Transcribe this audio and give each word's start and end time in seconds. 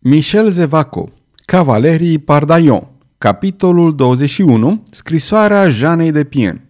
Michel 0.00 0.48
Zevaco 0.48 1.08
Cavalerii 1.44 2.18
Pardaion 2.18 2.88
Capitolul 3.18 3.94
21 3.94 4.82
Scrisoarea 4.90 5.68
Janei 5.68 6.12
de 6.12 6.24
Pien 6.24 6.60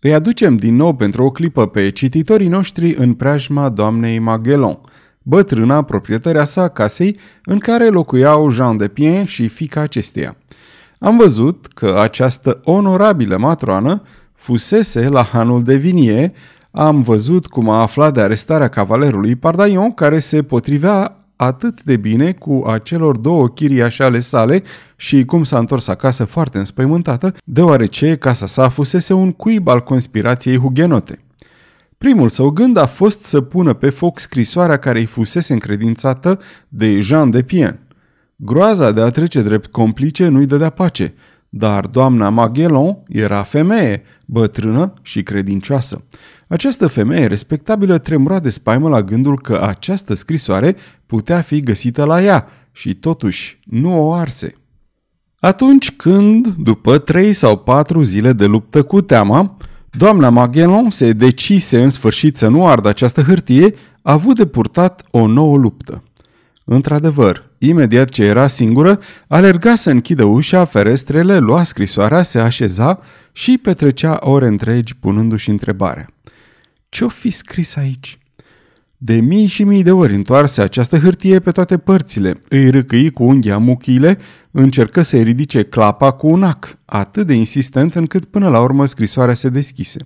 Îi 0.00 0.14
aducem 0.14 0.56
din 0.56 0.76
nou 0.76 0.94
pentru 0.94 1.24
o 1.24 1.30
clipă 1.30 1.66
pe 1.66 1.90
cititorii 1.90 2.48
noștri 2.48 2.94
în 2.94 3.14
preajma 3.14 3.68
doamnei 3.68 4.18
Magellan, 4.18 4.78
bătrâna 5.22 5.82
proprietărea 5.82 6.44
sa 6.44 6.68
casei 6.68 7.18
în 7.44 7.58
care 7.58 7.88
locuiau 7.88 8.50
Jean 8.50 8.76
de 8.76 8.88
Pien 8.88 9.24
și 9.24 9.48
fica 9.48 9.80
acesteia. 9.80 10.36
Am 10.98 11.16
văzut 11.16 11.66
că 11.74 11.98
această 12.00 12.60
onorabilă 12.64 13.36
matroană 13.36 14.02
fusese 14.32 15.08
la 15.08 15.22
hanul 15.22 15.62
de 15.62 15.76
vinie, 15.76 16.32
am 16.70 17.00
văzut 17.00 17.46
cum 17.46 17.68
a 17.68 17.80
aflat 17.80 18.14
de 18.14 18.20
arestarea 18.20 18.68
cavalerului 18.68 19.36
Pardaion, 19.36 19.92
care 19.92 20.18
se 20.18 20.42
potrivea 20.42 21.17
atât 21.40 21.82
de 21.82 21.96
bine 21.96 22.32
cu 22.32 22.62
acelor 22.66 23.16
două 23.16 23.48
chiriașe 23.48 24.02
ale 24.02 24.18
sale 24.18 24.62
și 24.96 25.24
cum 25.24 25.44
s-a 25.44 25.58
întors 25.58 25.88
acasă 25.88 26.24
foarte 26.24 26.58
înspăimântată, 26.58 27.34
deoarece 27.44 28.16
casa 28.16 28.46
sa 28.46 28.68
fusese 28.68 29.12
un 29.12 29.32
cuib 29.32 29.68
al 29.68 29.80
conspirației 29.80 30.58
hugenote. 30.58 31.18
Primul 31.98 32.28
său 32.28 32.50
gând 32.50 32.76
a 32.76 32.86
fost 32.86 33.24
să 33.24 33.40
pună 33.40 33.72
pe 33.72 33.90
foc 33.90 34.18
scrisoarea 34.18 34.76
care 34.76 34.98
îi 34.98 35.04
fusese 35.04 35.52
încredințată 35.52 36.40
de 36.68 37.00
Jean 37.00 37.30
de 37.30 37.42
Pien. 37.42 37.80
Groaza 38.36 38.92
de 38.92 39.00
a 39.00 39.10
trece 39.10 39.42
drept 39.42 39.70
complice 39.70 40.28
nu-i 40.28 40.46
dădea 40.46 40.70
pace, 40.70 41.14
dar 41.48 41.86
doamna 41.86 42.28
Magellan 42.28 42.98
era 43.08 43.42
femeie, 43.42 44.02
bătrână 44.26 44.92
și 45.02 45.22
credincioasă. 45.22 46.04
Această 46.48 46.86
femeie 46.86 47.26
respectabilă 47.26 47.98
tremura 47.98 48.38
de 48.38 48.48
spaimă 48.48 48.88
la 48.88 49.02
gândul 49.02 49.40
că 49.40 49.60
această 49.62 50.14
scrisoare 50.14 50.76
putea 51.06 51.40
fi 51.40 51.60
găsită 51.60 52.04
la 52.04 52.22
ea 52.22 52.46
și 52.72 52.94
totuși 52.94 53.60
nu 53.64 54.06
o 54.06 54.12
arse. 54.12 54.54
Atunci 55.40 55.90
când, 55.90 56.46
după 56.46 56.98
trei 56.98 57.32
sau 57.32 57.56
patru 57.56 58.02
zile 58.02 58.32
de 58.32 58.44
luptă 58.46 58.82
cu 58.82 59.00
teama, 59.00 59.56
doamna 59.90 60.30
Magellan 60.30 60.90
se 60.90 61.12
decise 61.12 61.82
în 61.82 61.88
sfârșit 61.88 62.36
să 62.36 62.48
nu 62.48 62.66
ardă 62.66 62.88
această 62.88 63.22
hârtie, 63.22 63.74
a 64.02 64.12
avut 64.12 64.36
de 64.36 64.46
purtat 64.46 65.04
o 65.10 65.26
nouă 65.26 65.56
luptă. 65.56 66.02
Într-adevăr, 66.64 67.50
imediat 67.58 68.08
ce 68.08 68.24
era 68.24 68.46
singură, 68.46 69.00
alerga 69.26 69.74
să 69.74 69.90
închidă 69.90 70.24
ușa, 70.24 70.64
ferestrele, 70.64 71.38
lua 71.38 71.62
scrisoarea, 71.62 72.22
se 72.22 72.38
așeza 72.38 73.00
și 73.32 73.58
petrecea 73.58 74.18
ore 74.20 74.46
întregi 74.46 74.96
punându-și 74.96 75.50
întrebarea. 75.50 76.08
Ce-o 76.88 77.08
fi 77.08 77.30
scris 77.30 77.76
aici? 77.76 78.18
De 78.96 79.14
mii 79.14 79.46
și 79.46 79.64
mii 79.64 79.82
de 79.82 79.92
ori 79.92 80.14
întoarse 80.14 80.62
această 80.62 80.98
hârtie 80.98 81.40
pe 81.40 81.50
toate 81.50 81.78
părțile, 81.78 82.42
îi 82.48 82.70
râcâi 82.70 83.10
cu 83.10 83.24
unghia 83.24 83.58
muchiile, 83.58 84.18
încercă 84.50 85.02
să-i 85.02 85.22
ridice 85.22 85.62
clapa 85.62 86.10
cu 86.10 86.26
un 86.26 86.42
ac, 86.42 86.78
atât 86.84 87.26
de 87.26 87.34
insistent 87.34 87.94
încât 87.94 88.24
până 88.24 88.48
la 88.48 88.60
urmă 88.60 88.86
scrisoarea 88.86 89.34
se 89.34 89.48
deschise. 89.48 89.98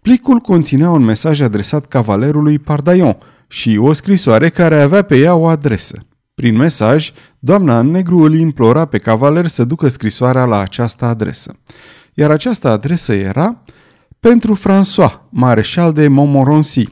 Plicul 0.00 0.38
conținea 0.38 0.90
un 0.90 1.02
mesaj 1.02 1.40
adresat 1.40 1.86
cavalerului 1.86 2.58
Pardaion 2.58 3.16
și 3.48 3.76
o 3.80 3.92
scrisoare 3.92 4.48
care 4.48 4.80
avea 4.80 5.02
pe 5.02 5.18
ea 5.18 5.34
o 5.34 5.46
adresă. 5.46 6.06
Prin 6.34 6.56
mesaj, 6.56 7.12
doamna 7.38 7.78
în 7.78 7.90
negru 7.90 8.18
îl 8.18 8.34
implora 8.34 8.84
pe 8.84 8.98
cavaler 8.98 9.46
să 9.46 9.64
ducă 9.64 9.88
scrisoarea 9.88 10.44
la 10.44 10.58
această 10.58 11.04
adresă. 11.04 11.54
Iar 12.14 12.30
această 12.30 12.68
adresă 12.68 13.12
era 13.12 13.62
pentru 14.28 14.58
François, 14.58 15.20
mareșal 15.28 15.92
de 15.92 16.08
Montmorency. 16.08 16.88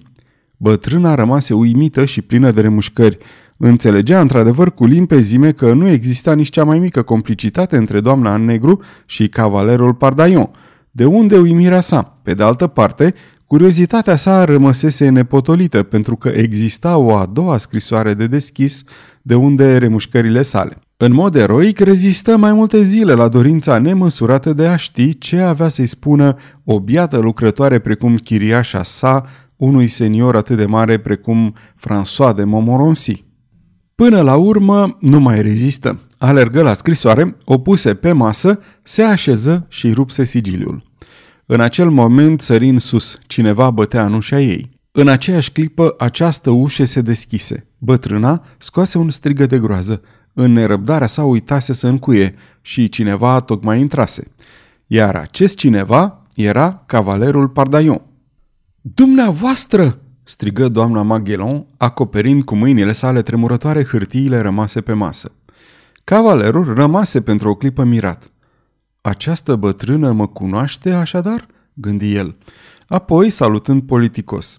Bătrâna 0.56 1.14
rămase 1.14 1.54
uimită 1.54 2.04
și 2.04 2.22
plină 2.22 2.50
de 2.50 2.60
remușcări. 2.60 3.18
Înțelegea 3.56 4.20
într-adevăr 4.20 4.74
cu 4.74 4.84
limpezime 4.84 5.52
că 5.52 5.72
nu 5.72 5.88
exista 5.88 6.34
nici 6.34 6.50
cea 6.50 6.64
mai 6.64 6.78
mică 6.78 7.02
complicitate 7.02 7.76
între 7.76 8.00
doamna 8.00 8.34
în 8.34 8.44
negru 8.44 8.82
și 9.06 9.28
cavalerul 9.28 9.94
Pardaion. 9.94 10.50
De 10.90 11.04
unde 11.04 11.38
uimirea 11.38 11.80
sa? 11.80 12.18
Pe 12.22 12.34
de 12.34 12.42
altă 12.42 12.66
parte, 12.66 13.14
curiozitatea 13.46 14.16
sa 14.16 14.44
rămăsese 14.44 15.08
nepotolită 15.08 15.82
pentru 15.82 16.16
că 16.16 16.28
exista 16.28 16.96
o 16.96 17.16
a 17.16 17.26
doua 17.26 17.56
scrisoare 17.56 18.14
de 18.14 18.26
deschis 18.26 18.84
de 19.22 19.34
unde 19.34 19.78
remușcările 19.78 20.42
sale. 20.42 20.78
În 21.02 21.12
mod 21.12 21.34
eroic, 21.34 21.78
rezistă 21.78 22.36
mai 22.36 22.52
multe 22.52 22.82
zile 22.82 23.12
la 23.12 23.28
dorința 23.28 23.78
nemăsurată 23.78 24.52
de 24.52 24.66
a 24.66 24.76
ști 24.76 25.18
ce 25.18 25.38
avea 25.38 25.68
să-i 25.68 25.86
spună 25.86 26.34
o 26.64 26.80
biată 26.80 27.18
lucrătoare 27.18 27.78
precum 27.78 28.16
chiriașa 28.16 28.82
sa 28.82 29.24
unui 29.56 29.86
senior 29.86 30.36
atât 30.36 30.56
de 30.56 30.66
mare 30.66 30.98
precum 30.98 31.54
François 31.76 32.34
de 32.34 32.44
Montmorency. 32.44 33.24
Până 33.94 34.20
la 34.20 34.36
urmă, 34.36 34.96
nu 34.98 35.20
mai 35.20 35.42
rezistă. 35.42 36.00
Alergă 36.18 36.62
la 36.62 36.74
scrisoare, 36.74 37.36
o 37.44 37.58
puse 37.58 37.94
pe 37.94 38.12
masă, 38.12 38.58
se 38.82 39.02
așeză 39.02 39.66
și 39.68 39.92
rupse 39.92 40.24
sigiliul. 40.24 40.82
În 41.46 41.60
acel 41.60 41.90
moment 41.90 42.40
sări 42.40 42.68
în 42.68 42.78
sus, 42.78 43.18
cineva 43.26 43.70
bătea 43.70 44.06
în 44.06 44.12
ușa 44.12 44.40
ei. 44.40 44.70
În 44.92 45.08
aceeași 45.08 45.52
clipă, 45.52 45.94
această 45.98 46.50
ușă 46.50 46.84
se 46.84 47.00
deschise. 47.00 47.66
Bătrâna 47.78 48.44
scoase 48.58 48.98
un 48.98 49.10
strigă 49.10 49.46
de 49.46 49.58
groază. 49.58 50.02
În 50.32 50.52
nerăbdarea 50.52 51.06
sa 51.06 51.24
uitase 51.24 51.72
să 51.72 51.86
încuie 51.88 52.34
și 52.60 52.88
cineva 52.88 53.40
tocmai 53.40 53.80
intrase. 53.80 54.32
Iar 54.86 55.14
acest 55.14 55.56
cineva 55.56 56.26
era 56.34 56.82
cavalerul 56.86 57.48
Pardaion. 57.48 58.02
Dumneavoastră!" 58.80 60.00
strigă 60.22 60.68
doamna 60.68 61.02
Magellan, 61.02 61.66
acoperind 61.76 62.42
cu 62.42 62.54
mâinile 62.54 62.92
sale 62.92 63.22
tremurătoare 63.22 63.84
hârtiile 63.84 64.40
rămase 64.40 64.80
pe 64.80 64.92
masă. 64.92 65.32
Cavalerul 66.04 66.74
rămase 66.74 67.20
pentru 67.20 67.48
o 67.48 67.54
clipă 67.54 67.84
mirat. 67.84 68.32
Această 69.00 69.56
bătrână 69.56 70.12
mă 70.12 70.26
cunoaște 70.26 70.92
așadar?" 70.92 71.46
gândi 71.74 72.14
el. 72.14 72.36
Apoi, 72.86 73.30
salutând 73.30 73.82
politicos. 73.82 74.56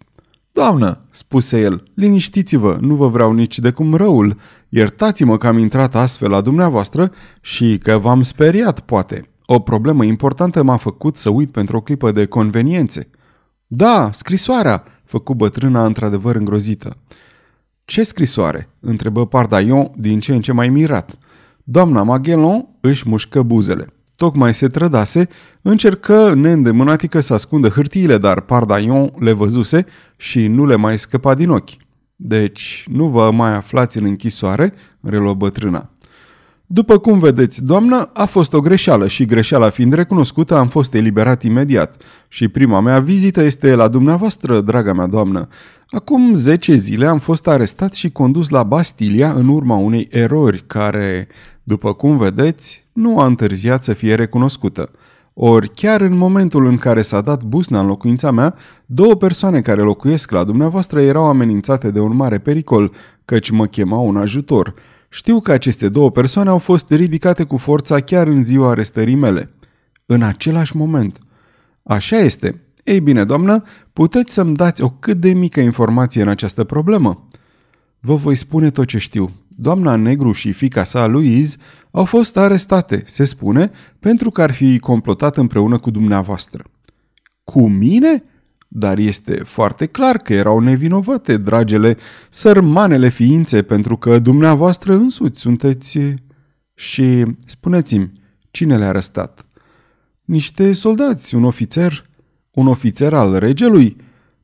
Doamnă, 0.52 1.06
spuse 1.09 1.62
el, 1.62 1.84
liniștiți-vă, 1.94 2.78
nu 2.82 2.96
vă 2.96 3.08
vreau 3.08 3.32
nici 3.32 3.59
de 3.59 3.72
cum 3.72 3.94
răul. 3.94 4.38
Iertați-mă 4.74 5.38
că 5.38 5.48
am 5.48 5.58
intrat 5.58 5.96
astfel 5.96 6.30
la 6.30 6.42
dumneavoastră 6.42 7.12
și 7.42 7.78
că 7.78 7.98
v-am 7.98 8.24
speriat, 8.24 8.80
poate. 8.80 9.30
O 9.46 9.59
problemă 9.59 10.04
importantă 10.04 10.64
m-a 10.64 10.78
făcut 10.78 11.18
să 11.18 11.30
uit 11.30 11.52
pentru 11.52 11.78
o 11.78 11.82
clipă 11.82 12.12
de 12.12 12.26
conveniențe. 12.26 13.09
Da, 13.68 14.09
scrisoarea, 14.14 14.84
făcu 15.04 15.36
bătrâna 15.36 15.86
într-adevăr 15.86 16.36
îngrozită. 16.36 16.98
Ce 17.86 18.04
scrisoare? 18.04 18.70
întrebă 18.80 19.28
Pardaion 19.28 19.92
din 19.96 20.20
ce 20.20 20.34
în 20.34 20.42
ce 20.42 20.52
mai 20.52 20.70
mirat. 20.70 21.18
Doamna 21.64 22.03
Magellan 22.03 22.68
își 22.82 23.09
mușcă 23.09 23.42
buzele. 23.42 23.88
Tocmai 24.16 24.53
se 24.53 24.68
trădase, 24.68 25.28
încercă 25.62 26.34
neîndemânatică 26.34 27.20
să 27.20 27.34
ascundă 27.34 27.68
hârtiile, 27.68 28.18
dar 28.18 28.42
Pardaion 28.42 29.14
le 29.20 29.32
văzuse 29.32 29.86
și 30.18 30.48
nu 30.48 30.66
le 30.66 30.76
mai 30.76 30.98
scăpa 30.98 31.34
din 31.34 31.50
ochi. 31.50 31.70
Deci, 32.24 32.86
nu 32.92 33.08
vă 33.08 33.32
mai 33.32 33.56
aflați 33.56 33.98
în 33.98 34.06
închisoare, 34.06 34.74
reluă 35.00 35.34
bătrâna. 35.34 35.90
După 36.66 36.98
cum 36.98 37.20
vedeți, 37.20 37.64
doamnă, 37.64 38.09
a 38.14 38.26
fost 38.26 38.54
o 38.54 38.59
greșeală 38.62 39.08
și 39.08 39.26
greșeala 39.26 39.70
fiind 39.70 39.94
recunoscută, 39.94 40.56
am 40.56 40.68
fost 40.68 40.94
eliberat 40.94 41.44
imediat. 41.44 42.02
Și 42.30 42.48
prima 42.48 42.80
mea 42.80 43.00
vizită 43.00 43.44
este 43.44 43.76
la 43.76 43.88
dumneavoastră, 43.88 44.62
draga 44.62 44.94
mea 44.94 45.08
doamnă. 45.08 45.48
Acum 45.90 46.34
10 46.34 46.76
zile 46.76 47.06
am 47.06 47.20
fost 47.20 47.48
arestat 47.48 47.94
și 47.94 48.12
condus 48.12 48.50
la 48.50 48.64
Bastilia 48.64 49.34
în 49.34 49.48
urma 49.48 49.76
unei 49.76 50.08
erori 50.12 50.64
care, 50.68 51.28
după 51.64 51.94
cum 51.94 52.18
vedeți, 52.18 52.86
nu 52.94 53.20
a 53.20 53.26
întârziat 53.26 53.84
să 53.84 53.94
fie 53.94 54.16
recunoscută. 54.16 54.92
Ori 55.44 55.69
chiar 55.69 56.02
în 56.02 56.18
momentul 56.18 56.66
în 56.66 56.78
care 56.78 57.02
s-a 57.02 57.22
dat 57.22 57.44
busna 57.44 57.79
în 57.79 57.88
locuința 57.88 58.31
mea, 58.31 58.56
două 58.85 59.16
persoane 59.16 59.62
care 59.62 59.81
locuiesc 59.81 60.31
la 60.31 60.44
dumneavoastră 60.44 61.02
erau 61.02 61.24
amenințate 61.24 61.91
de 61.91 62.00
un 62.00 62.16
mare 62.16 62.40
pericol, 62.40 62.94
căci 63.25 63.50
mă 63.50 63.66
chemau 63.66 64.07
un 64.07 64.18
ajutor. 64.18 64.74
Știu 65.09 65.40
că 65.40 65.52
aceste 65.52 65.90
două 65.90 66.11
persoane 66.11 66.49
au 66.49 66.58
fost 66.58 66.91
ridicate 66.91 67.43
cu 67.43 67.58
forța 67.58 67.99
chiar 67.99 68.28
în 68.28 68.43
ziua 68.43 68.70
arestării 68.70 69.16
mele. 69.16 69.53
În 70.05 70.22
același 70.22 70.76
moment. 70.76 71.20
Așa 71.84 72.17
este. 72.17 72.61
Ei 72.84 72.99
bine, 72.99 73.23
doamnă, 73.23 73.64
puteți 73.93 74.34
să-mi 74.34 74.55
dați 74.55 74.82
o 74.82 74.90
cât 74.90 75.17
de 75.17 75.34
mică 75.34 75.59
informație 75.59 76.22
în 76.22 76.28
această 76.28 76.64
problemă? 76.64 77.28
Vă 77.99 78.16
voi 78.16 78.35
spune 78.35 78.70
tot 78.70 78.85
ce 78.85 78.97
știu. 78.97 79.32
Doamna 79.47 79.96
Negru 79.96 80.32
și 80.32 80.52
fica 80.52 80.84
sa, 80.84 81.08
Louise, 81.08 81.58
au 81.91 82.05
fost 82.05 82.38
arestate, 82.38 83.03
se 83.05 83.23
spune, 83.23 83.72
pentru 83.99 84.32
că 84.32 84.41
ar 84.41 84.52
fi 84.52 84.79
complotat 84.79 85.38
împreună 85.38 85.78
cu 85.78 85.91
dumneavoastră. 85.91 86.64
Cu 87.43 87.67
mine? 87.67 88.23
Dar 88.67 88.97
este 88.97 89.34
foarte 89.34 89.85
clar 89.85 90.17
că 90.17 90.34
erau 90.34 90.59
nevinovate, 90.59 91.38
dragele, 91.38 91.97
sărmanele 92.29 93.09
ființe, 93.09 93.61
pentru 93.61 93.97
că 93.97 94.20
dumneavoastră 94.20 94.93
însuți 94.93 95.40
sunteți... 95.40 95.99
Și 96.73 97.26
spuneți-mi, 97.46 98.11
cine 98.52 98.78
le-a 98.78 98.88
arestat? 98.88 99.46
Niște 100.26 100.73
soldați, 100.73 101.35
un 101.35 101.43
ofițer? 101.43 102.09
Un 102.53 102.67
ofițer 102.67 103.14
al 103.14 103.40
regelui? 103.40 103.96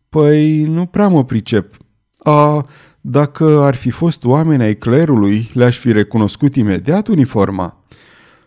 Păi 0.09 0.63
nu 0.63 0.85
prea 0.85 1.07
mă 1.07 1.25
pricep. 1.25 1.77
A, 2.17 2.65
Dacă 3.09 3.59
ar 3.61 3.75
fi 3.75 3.89
fost 3.89 4.23
oameni 4.23 4.63
ai 4.63 4.75
clerului, 4.75 5.49
le-aș 5.53 5.77
fi 5.77 5.91
recunoscut 5.91 6.55
imediat 6.55 7.07
uniforma. 7.07 7.83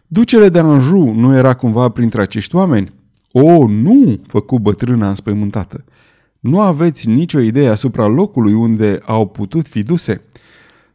Ducele 0.07 0.49
de 0.49 0.59
Anjou 0.59 1.15
nu 1.15 1.37
era 1.37 1.55
cumva 1.55 1.89
printre 1.89 2.21
acești 2.21 2.55
oameni? 2.55 2.93
O, 3.33 3.67
nu, 3.67 4.21
făcu 4.27 4.59
bătrâna 4.59 5.09
înspăimântată. 5.09 5.85
Nu 6.41 6.61
aveți 6.61 7.09
nicio 7.09 7.39
idee 7.39 7.69
asupra 7.69 8.07
locului 8.07 8.53
unde 8.53 9.01
au 9.05 9.29
putut 9.29 9.67
fi 9.67 9.83
duse? 9.83 10.23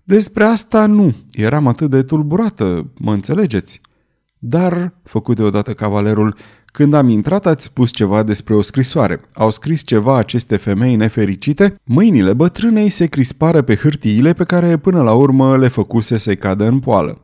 Despre 0.04 0.44
asta 0.44 0.86
nu. 0.86 1.16
Eram 1.32 1.68
atât 1.68 1.90
de 1.90 2.04
tulburată, 2.04 2.92
mă 3.00 3.14
înțelegeți? 3.14 3.82
Dar, 4.40 4.94
făcut 5.04 5.36
deodată 5.36 5.74
cavalerul, 5.74 6.36
când 6.76 6.94
am 6.94 7.10
intrat 7.10 7.46
ați 7.46 7.64
spus 7.64 7.92
ceva 7.92 8.24
despre 8.24 8.54
o 8.54 8.62
scrisoare. 8.62 9.22
Au 9.34 9.52
scris 9.52 9.84
ceva 9.84 10.18
aceste 10.18 10.56
femei 10.56 10.96
nefericite? 10.96 11.76
Mâinile 11.84 12.34
bătrânei 12.34 12.90
se 12.90 13.06
crispară 13.06 13.62
pe 13.62 13.76
hârtiile 13.76 14.34
pe 14.34 14.44
care 14.44 14.78
până 14.78 15.02
la 15.02 15.14
urmă 15.14 15.58
le 15.58 15.68
făcuse 15.68 16.18
să 16.18 16.36
cadă 16.36 16.66
în 16.66 16.80
poală. 16.80 17.22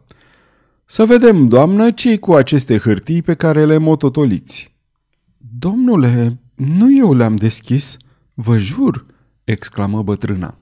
Să 0.85 1.05
vedem, 1.05 1.47
doamnă, 1.47 1.91
ce 1.91 2.17
cu 2.17 2.33
aceste 2.33 2.77
hârtii 2.77 3.21
pe 3.21 3.33
care 3.33 3.65
le 3.65 3.77
mototoliți. 3.77 4.75
Domnule, 5.59 6.39
nu 6.55 6.97
eu 6.97 7.13
le-am 7.13 7.35
deschis, 7.35 7.97
vă 8.33 8.57
jur, 8.57 9.05
exclamă 9.43 10.03
bătrâna. 10.03 10.57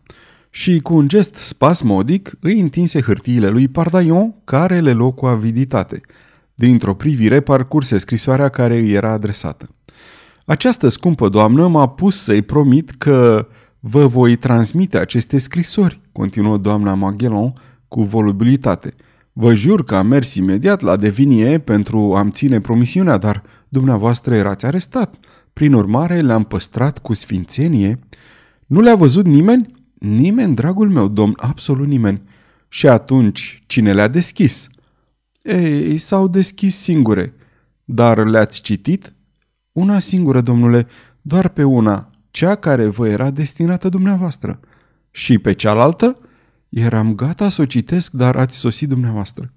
Și 0.50 0.80
cu 0.80 0.96
un 0.96 1.08
gest 1.08 1.36
spasmodic 1.36 2.32
îi 2.40 2.60
întinse 2.60 3.02
hârtiile 3.02 3.50
lui 3.50 3.68
Pardaion, 3.68 4.36
care 4.44 4.80
le 4.80 4.92
luă 4.92 5.12
cu 5.12 5.26
aviditate. 5.26 6.02
Dintr-o 6.60 6.94
privire 6.94 7.40
parcurse 7.40 7.98
scrisoarea 7.98 8.50
care 8.50 8.78
îi 8.78 8.92
era 8.92 9.12
adresată. 9.12 9.70
Această 10.46 10.88
scumpă 10.88 11.30
doamnă 11.30 11.68
m-a 11.68 11.88
pus 11.88 12.24
să-i 12.24 12.42
promit 12.42 12.92
că 12.92 13.48
vă 13.80 14.08
voi 14.08 14.36
transmite 14.36 14.98
aceste 14.98 15.38
scrisori, 15.38 16.02
continuă 16.12 16.58
doamna 16.58 16.94
Magellan 16.94 17.54
cu 17.88 18.04
volubilitate. 18.04 18.94
Vă 19.34 19.54
jur 19.54 19.84
că 19.84 19.96
am 19.96 20.08
mers 20.08 20.36
imediat 20.36 20.82
la 20.82 20.96
Devinie 20.96 21.58
pentru 21.58 22.16
a-mi 22.16 22.32
ține 22.32 22.62
promisiunea, 22.62 23.18
dar 23.18 23.44
dumneavoastră 23.70 24.36
erați 24.36 24.66
arestat. 24.66 25.16
Prin 25.54 25.74
urmare, 25.74 26.20
le-am 26.22 26.44
păstrat 26.44 27.00
cu 27.00 27.14
sfințenie. 27.14 28.00
Nu 28.66 28.82
le-a 28.82 28.96
văzut 28.96 29.26
nimeni? 29.26 29.66
Nimeni, 30.00 30.56
dragul 30.56 30.90
meu, 30.90 31.08
domn, 31.08 31.34
absolut 31.38 31.88
nimeni. 31.88 32.22
Și 32.68 32.88
atunci, 32.88 33.64
cine 33.68 33.94
le-a 33.94 34.08
deschis? 34.08 34.70
Ei, 35.50 35.98
s-au 35.98 36.28
deschis 36.28 36.78
singure. 36.78 37.34
Dar 37.84 38.28
le-ați 38.28 38.62
citit? 38.62 39.14
Una 39.72 40.00
singură, 40.00 40.42
domnule, 40.42 40.88
doar 41.22 41.48
pe 41.48 41.64
una, 41.64 42.10
cea 42.32 42.56
care 42.56 42.86
vă 42.86 43.08
era 43.08 43.30
destinată 43.30 43.90
dumneavoastră. 43.90 44.60
Și 45.12 45.38
pe 45.38 45.54
cealaltă? 45.54 46.18
Eram 46.70 47.16
gata 47.16 47.50
să 47.50 47.62
o 47.62 47.66
citesc, 47.66 48.12
dar 48.12 48.36
ați 48.36 48.58
sosit 48.58 48.90
dumneavoastră. 48.90 49.54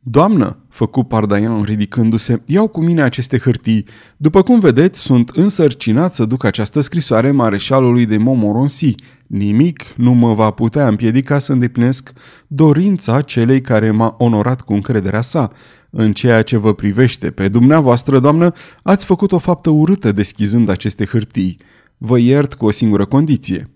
Doamnă, 0.00 0.56
făcu 0.68 1.02
Pardaian 1.02 1.62
ridicându-se, 1.62 2.42
iau 2.46 2.68
cu 2.68 2.80
mine 2.80 3.02
aceste 3.02 3.38
hârtii. 3.38 3.84
După 4.16 4.42
cum 4.42 4.60
vedeți, 4.60 5.00
sunt 5.00 5.28
însărcinat 5.28 6.14
să 6.14 6.24
duc 6.24 6.44
această 6.44 6.80
scrisoare 6.80 7.30
mareșalului 7.30 8.06
de 8.06 8.16
Montmorency. 8.16 8.94
Nimic 9.26 9.82
nu 9.96 10.12
mă 10.12 10.34
va 10.34 10.50
putea 10.50 10.88
împiedica 10.88 11.38
să 11.38 11.52
îndeplinesc 11.52 12.12
dorința 12.46 13.20
celei 13.20 13.60
care 13.60 13.90
m-a 13.90 14.14
onorat 14.18 14.60
cu 14.60 14.72
încrederea 14.72 15.20
sa. 15.20 15.50
În 15.90 16.12
ceea 16.12 16.42
ce 16.42 16.56
vă 16.56 16.74
privește 16.74 17.30
pe 17.30 17.48
dumneavoastră, 17.48 18.18
doamnă, 18.18 18.52
ați 18.82 19.04
făcut 19.04 19.32
o 19.32 19.38
faptă 19.38 19.70
urâtă 19.70 20.12
deschizând 20.12 20.68
aceste 20.68 21.04
hârtii. 21.04 21.60
Vă 21.96 22.18
iert 22.18 22.54
cu 22.54 22.66
o 22.66 22.70
singură 22.70 23.04
condiție. 23.04 23.70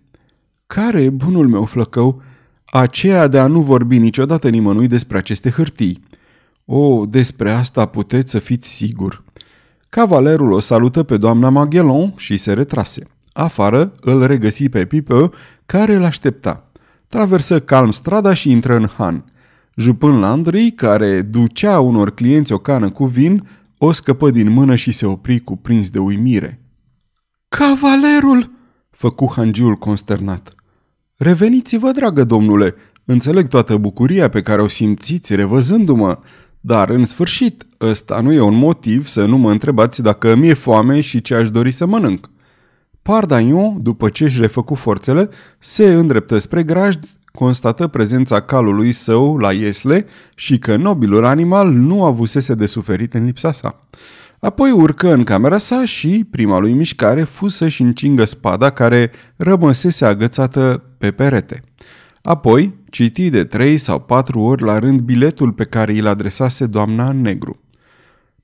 Care, 0.67 1.11
bunul 1.11 1.49
meu 1.49 1.65
flăcău, 1.65 2.23
aceea 2.65 3.29
de 3.29 3.39
a 3.39 3.47
nu 3.47 3.61
vorbi 3.61 3.99
niciodată 3.99 4.49
nimănui 4.49 4.87
despre 4.87 5.19
aceste 5.19 5.51
hârtii. 5.51 6.03
O, 6.75 7.07
despre 7.07 7.51
asta 7.51 7.87
puteți 7.87 8.31
să 8.31 8.39
fiți 8.39 8.69
sigur. 8.69 9.25
Cavalerul 9.89 10.53
o 10.53 10.59
salută 10.59 11.03
pe 11.03 11.17
doamna 11.17 11.49
Magellan 11.49 12.15
și 12.17 12.37
se 12.37 12.53
retrase. 12.53 13.07
Afară 13.33 13.95
îl 14.01 14.27
regăsi 14.27 14.69
pe 14.69 14.85
Pipe, 14.85 15.31
care 15.67 15.95
îl 15.95 16.05
aștepta. 16.05 16.71
Traversă 17.07 17.61
calm 17.61 17.91
strada 17.91 18.35
și 18.35 18.51
intră 18.51 18.77
în 18.77 18.89
han. 18.97 19.25
Jupân 19.77 20.19
Landry, 20.19 20.71
care 20.71 21.23
ducea 21.23 21.81
unor 21.81 22.15
clienți 22.15 22.53
o 22.53 22.59
cană 22.59 22.91
cu 22.91 23.05
vin, 23.05 23.49
o 23.79 23.93
scăpă 23.93 24.31
din 24.31 24.51
mână 24.51 24.75
și 24.75 24.93
se 24.93 25.07
opri 25.07 25.41
cu 25.41 25.57
prins 25.57 25.91
de 25.91 25.99
uimire. 25.99 26.61
Cavalerul!" 27.49 28.51
făcu 28.91 29.33
hangiul 29.37 29.75
consternat. 29.75 30.55
Reveniți-vă, 31.17 31.91
dragă 31.91 32.25
domnule, 32.25 32.75
înțeleg 33.05 33.49
toată 33.49 33.77
bucuria 33.77 34.29
pe 34.29 34.43
care 34.43 34.63
o 34.63 34.69
simțiți 34.69 35.35
revăzându-mă, 35.35 36.19
dar 36.65 36.89
în 36.89 37.05
sfârșit, 37.05 37.67
ăsta 37.81 38.21
nu 38.21 38.33
e 38.33 38.41
un 38.41 38.55
motiv 38.55 39.07
să 39.07 39.25
nu 39.25 39.37
mă 39.37 39.51
întrebați 39.51 40.03
dacă 40.03 40.35
mi-e 40.35 40.55
foame 40.55 41.01
și 41.01 41.21
ce 41.21 41.35
aș 41.35 41.51
dori 41.51 41.71
să 41.71 41.87
mănânc. 41.87 42.31
Pardaion, 43.03 43.83
după 43.83 44.09
ce 44.09 44.25
își 44.25 44.41
refăcu 44.41 44.75
forțele, 44.75 45.29
se 45.59 45.93
îndreptă 45.93 46.39
spre 46.39 46.63
grajd, 46.63 47.05
constată 47.33 47.87
prezența 47.87 48.41
calului 48.41 48.93
său 48.93 49.37
la 49.37 49.53
iesle 49.53 50.07
și 50.35 50.59
că 50.59 50.77
nobilul 50.77 51.25
animal 51.25 51.71
nu 51.71 52.05
avusese 52.05 52.55
de 52.55 52.67
suferit 52.67 53.15
în 53.15 53.25
lipsa 53.25 53.53
sa. 53.53 53.79
Apoi 54.41 54.71
urcă 54.71 55.13
în 55.13 55.25
camera 55.25 55.59
sa 55.59 55.85
și 55.85 56.27
prima 56.31 56.59
lui 56.59 56.73
mișcare 56.73 57.23
fu 57.23 57.49
să-și 57.49 57.83
încingă 57.83 58.25
spada 58.25 58.71
care 58.71 59.11
rămăsese 59.37 60.05
agățată 60.05 60.83
pe 60.99 61.11
perete. 61.11 61.63
Apoi 62.23 62.75
citi 62.91 63.31
de 63.31 63.45
trei 63.45 63.77
sau 63.77 64.01
patru 64.01 64.41
ori 64.41 64.63
la 64.63 64.79
rând 64.79 65.01
biletul 65.01 65.53
pe 65.53 65.65
care 65.65 65.99
îl 65.99 66.07
adresase 66.07 66.67
doamna 66.67 67.09
în 67.09 67.21
negru. 67.21 67.61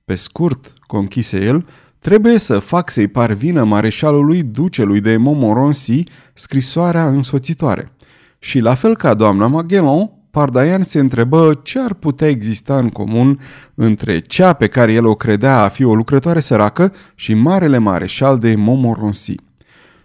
Pe 0.05 0.15
scurt, 0.15 0.73
conchise 0.79 1.43
el, 1.43 1.65
trebuie 1.99 2.37
să 2.37 2.59
fac 2.59 2.89
să-i 2.89 3.07
parvină 3.07 3.63
mareșalului 3.63 4.43
ducelui 4.43 5.01
de 5.01 5.17
Montmorency 5.17 6.03
scrisoarea 6.33 7.07
însoțitoare. 7.07 7.91
Și 8.39 8.59
la 8.59 8.75
fel 8.75 8.95
ca 8.95 9.13
doamna 9.13 9.47
Magellan, 9.47 10.11
Pardaian 10.31 10.83
se 10.83 10.99
întrebă 10.99 11.59
ce 11.63 11.79
ar 11.79 11.93
putea 11.93 12.27
exista 12.27 12.77
în 12.77 12.89
comun 12.89 13.39
între 13.75 14.19
cea 14.19 14.53
pe 14.53 14.67
care 14.67 14.93
el 14.93 15.05
o 15.05 15.15
credea 15.15 15.63
a 15.63 15.67
fi 15.67 15.83
o 15.83 15.95
lucrătoare 15.95 16.39
săracă 16.39 16.93
și 17.15 17.33
marele 17.33 17.77
mareșal 17.77 18.37
de 18.37 18.55
Montmorency. 18.55 19.35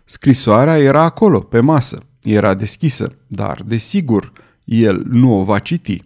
Scrisoarea 0.05 0.79
era 0.79 1.03
acolo, 1.03 1.41
pe 1.41 1.61
masă, 1.61 1.99
era 2.25 2.55
deschisă, 2.55 3.17
dar, 3.27 3.63
desigur, 3.67 4.33
el 4.65 5.03
nu 5.11 5.39
o 5.39 5.45
va 5.45 5.59
citi. 5.59 6.03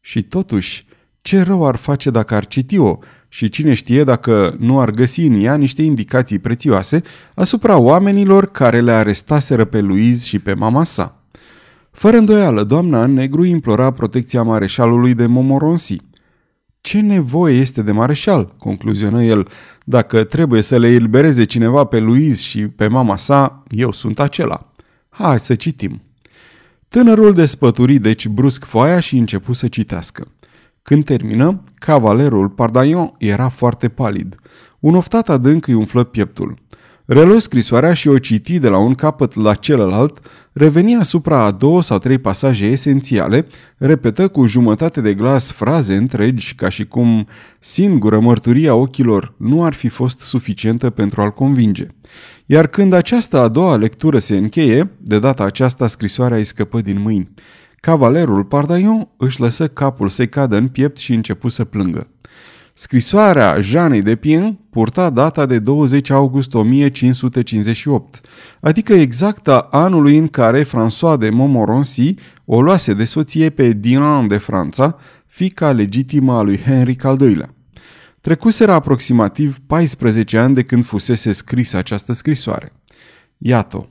Și 0.00 0.22
totuși, 0.22 0.86
ce 1.20 1.42
rău 1.42 1.66
ar 1.66 1.76
face 1.76 2.10
dacă 2.10 2.34
ar 2.34 2.46
citi-o 2.46 2.98
și 3.28 3.48
cine 3.48 3.74
știe 3.74 4.04
dacă 4.04 4.56
nu 4.58 4.80
ar 4.80 4.90
găsi 4.90 5.20
în 5.20 5.44
ea 5.44 5.56
niște 5.56 5.82
indicații 5.82 6.38
prețioase 6.38 7.02
asupra 7.34 7.76
oamenilor 7.76 8.50
care 8.50 8.80
le 8.80 8.92
arestaseră 8.92 9.64
pe 9.64 9.80
Louise 9.80 10.26
și 10.26 10.38
pe 10.38 10.54
mama 10.54 10.84
sa. 10.84 11.22
Fără 11.90 12.16
îndoială, 12.16 12.64
doamna 12.64 13.02
în 13.04 13.12
negru 13.12 13.44
implora 13.44 13.90
protecția 13.90 14.42
mareșalului 14.42 15.14
de 15.14 15.26
Momoronsi. 15.26 15.96
Ce 16.80 17.00
nevoie 17.00 17.58
este 17.58 17.82
de 17.82 17.92
mareșal, 17.92 18.54
concluzionă 18.58 19.22
el. 19.22 19.48
Dacă 19.84 20.24
trebuie 20.24 20.62
să 20.62 20.78
le 20.78 20.88
elibereze 20.88 21.44
cineva 21.44 21.84
pe 21.84 21.98
Louise 21.98 22.42
și 22.42 22.68
pe 22.68 22.86
mama 22.86 23.16
sa, 23.16 23.62
eu 23.70 23.92
sunt 23.92 24.20
acela. 24.20 24.60
Hai 25.18 25.40
să 25.40 25.54
citim. 25.54 26.02
Tânărul 26.88 27.34
despături 27.34 27.98
deci 27.98 28.26
brusc 28.28 28.64
foaia 28.64 29.00
și 29.00 29.16
începu 29.16 29.52
să 29.52 29.68
citească. 29.68 30.28
Când 30.82 31.04
termină, 31.04 31.62
cavalerul 31.74 32.48
Pardaion 32.48 33.14
era 33.18 33.48
foarte 33.48 33.88
palid. 33.88 34.34
Un 34.78 34.94
oftat 34.94 35.28
adânc 35.28 35.66
îi 35.66 35.74
umflă 35.74 36.04
pieptul. 36.04 36.54
Reluă 37.10 37.38
scrisoarea 37.38 37.94
și 37.94 38.08
o 38.08 38.18
citi 38.18 38.58
de 38.58 38.68
la 38.68 38.78
un 38.78 38.94
capăt 38.94 39.34
la 39.34 39.54
celălalt, 39.54 40.18
reveni 40.52 40.96
asupra 40.96 41.44
a 41.44 41.50
două 41.50 41.82
sau 41.82 41.98
trei 41.98 42.18
pasaje 42.18 42.66
esențiale, 42.66 43.46
repetă 43.76 44.28
cu 44.28 44.46
jumătate 44.46 45.00
de 45.00 45.14
glas 45.14 45.52
fraze 45.52 45.94
întregi, 45.94 46.54
ca 46.54 46.68
și 46.68 46.86
cum 46.86 47.26
singură 47.58 48.20
mărturia 48.20 48.74
ochilor 48.74 49.34
nu 49.36 49.64
ar 49.64 49.72
fi 49.72 49.88
fost 49.88 50.20
suficientă 50.20 50.90
pentru 50.90 51.20
a-l 51.20 51.30
convinge. 51.30 51.86
Iar 52.46 52.66
când 52.66 52.92
această 52.92 53.38
a 53.38 53.48
doua 53.48 53.76
lectură 53.76 54.18
se 54.18 54.36
încheie, 54.36 54.90
de 55.00 55.18
data 55.18 55.44
aceasta 55.44 55.86
scrisoarea 55.86 56.36
îi 56.36 56.44
scăpă 56.44 56.80
din 56.80 57.00
mâini. 57.00 57.30
Cavalerul 57.80 58.44
Pardaion 58.44 59.08
își 59.16 59.40
lăsă 59.40 59.68
capul 59.68 60.08
să 60.08 60.26
cadă 60.26 60.56
în 60.56 60.68
piept 60.68 60.98
și 60.98 61.12
începu 61.12 61.48
să 61.48 61.64
plângă. 61.64 62.06
Scrisoarea 62.80 63.60
Jeanei 63.60 64.02
de 64.02 64.16
Pien 64.16 64.58
purta 64.70 65.10
data 65.10 65.46
de 65.46 65.58
20 65.58 66.10
august 66.10 66.54
1558, 66.54 68.20
adică 68.60 68.92
exact 68.92 69.48
a 69.48 69.68
anului 69.70 70.16
în 70.16 70.28
care 70.28 70.62
François 70.62 71.18
de 71.18 71.30
Montmorency 71.30 72.14
o 72.44 72.62
luase 72.62 72.94
de 72.94 73.04
soție 73.04 73.50
pe 73.50 73.72
Diane 73.72 74.26
de 74.26 74.36
Franța, 74.36 74.96
fica 75.26 75.72
legitimă 75.72 76.36
a 76.36 76.42
lui 76.42 76.58
Henric 76.58 77.04
al 77.04 77.20
II-lea. 77.20 77.54
Trecuseră 78.20 78.72
aproximativ 78.72 79.58
14 79.66 80.38
ani 80.38 80.54
de 80.54 80.62
când 80.62 80.84
fusese 80.84 81.32
scrisă 81.32 81.76
această 81.76 82.12
scrisoare. 82.12 82.72
Iată. 83.38 83.88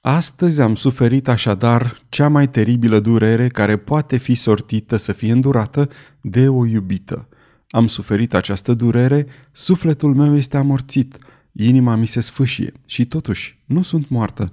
Astăzi 0.00 0.60
am 0.60 0.74
suferit 0.74 1.28
așadar 1.28 2.02
cea 2.08 2.28
mai 2.28 2.48
teribilă 2.48 3.00
durere 3.00 3.48
care 3.48 3.76
poate 3.76 4.16
fi 4.16 4.34
sortită 4.34 4.96
să 4.96 5.12
fie 5.12 5.32
îndurată 5.32 5.88
de 6.20 6.48
o 6.48 6.66
iubită. 6.66 7.28
Am 7.70 7.86
suferit 7.86 8.34
această 8.34 8.74
durere, 8.74 9.26
sufletul 9.52 10.14
meu 10.14 10.36
este 10.36 10.56
amorțit, 10.56 11.18
inima 11.52 11.94
mi 11.94 12.06
se 12.06 12.20
sfâșie 12.20 12.72
și 12.86 13.06
totuși 13.06 13.58
nu 13.64 13.82
sunt 13.82 14.08
moartă. 14.08 14.52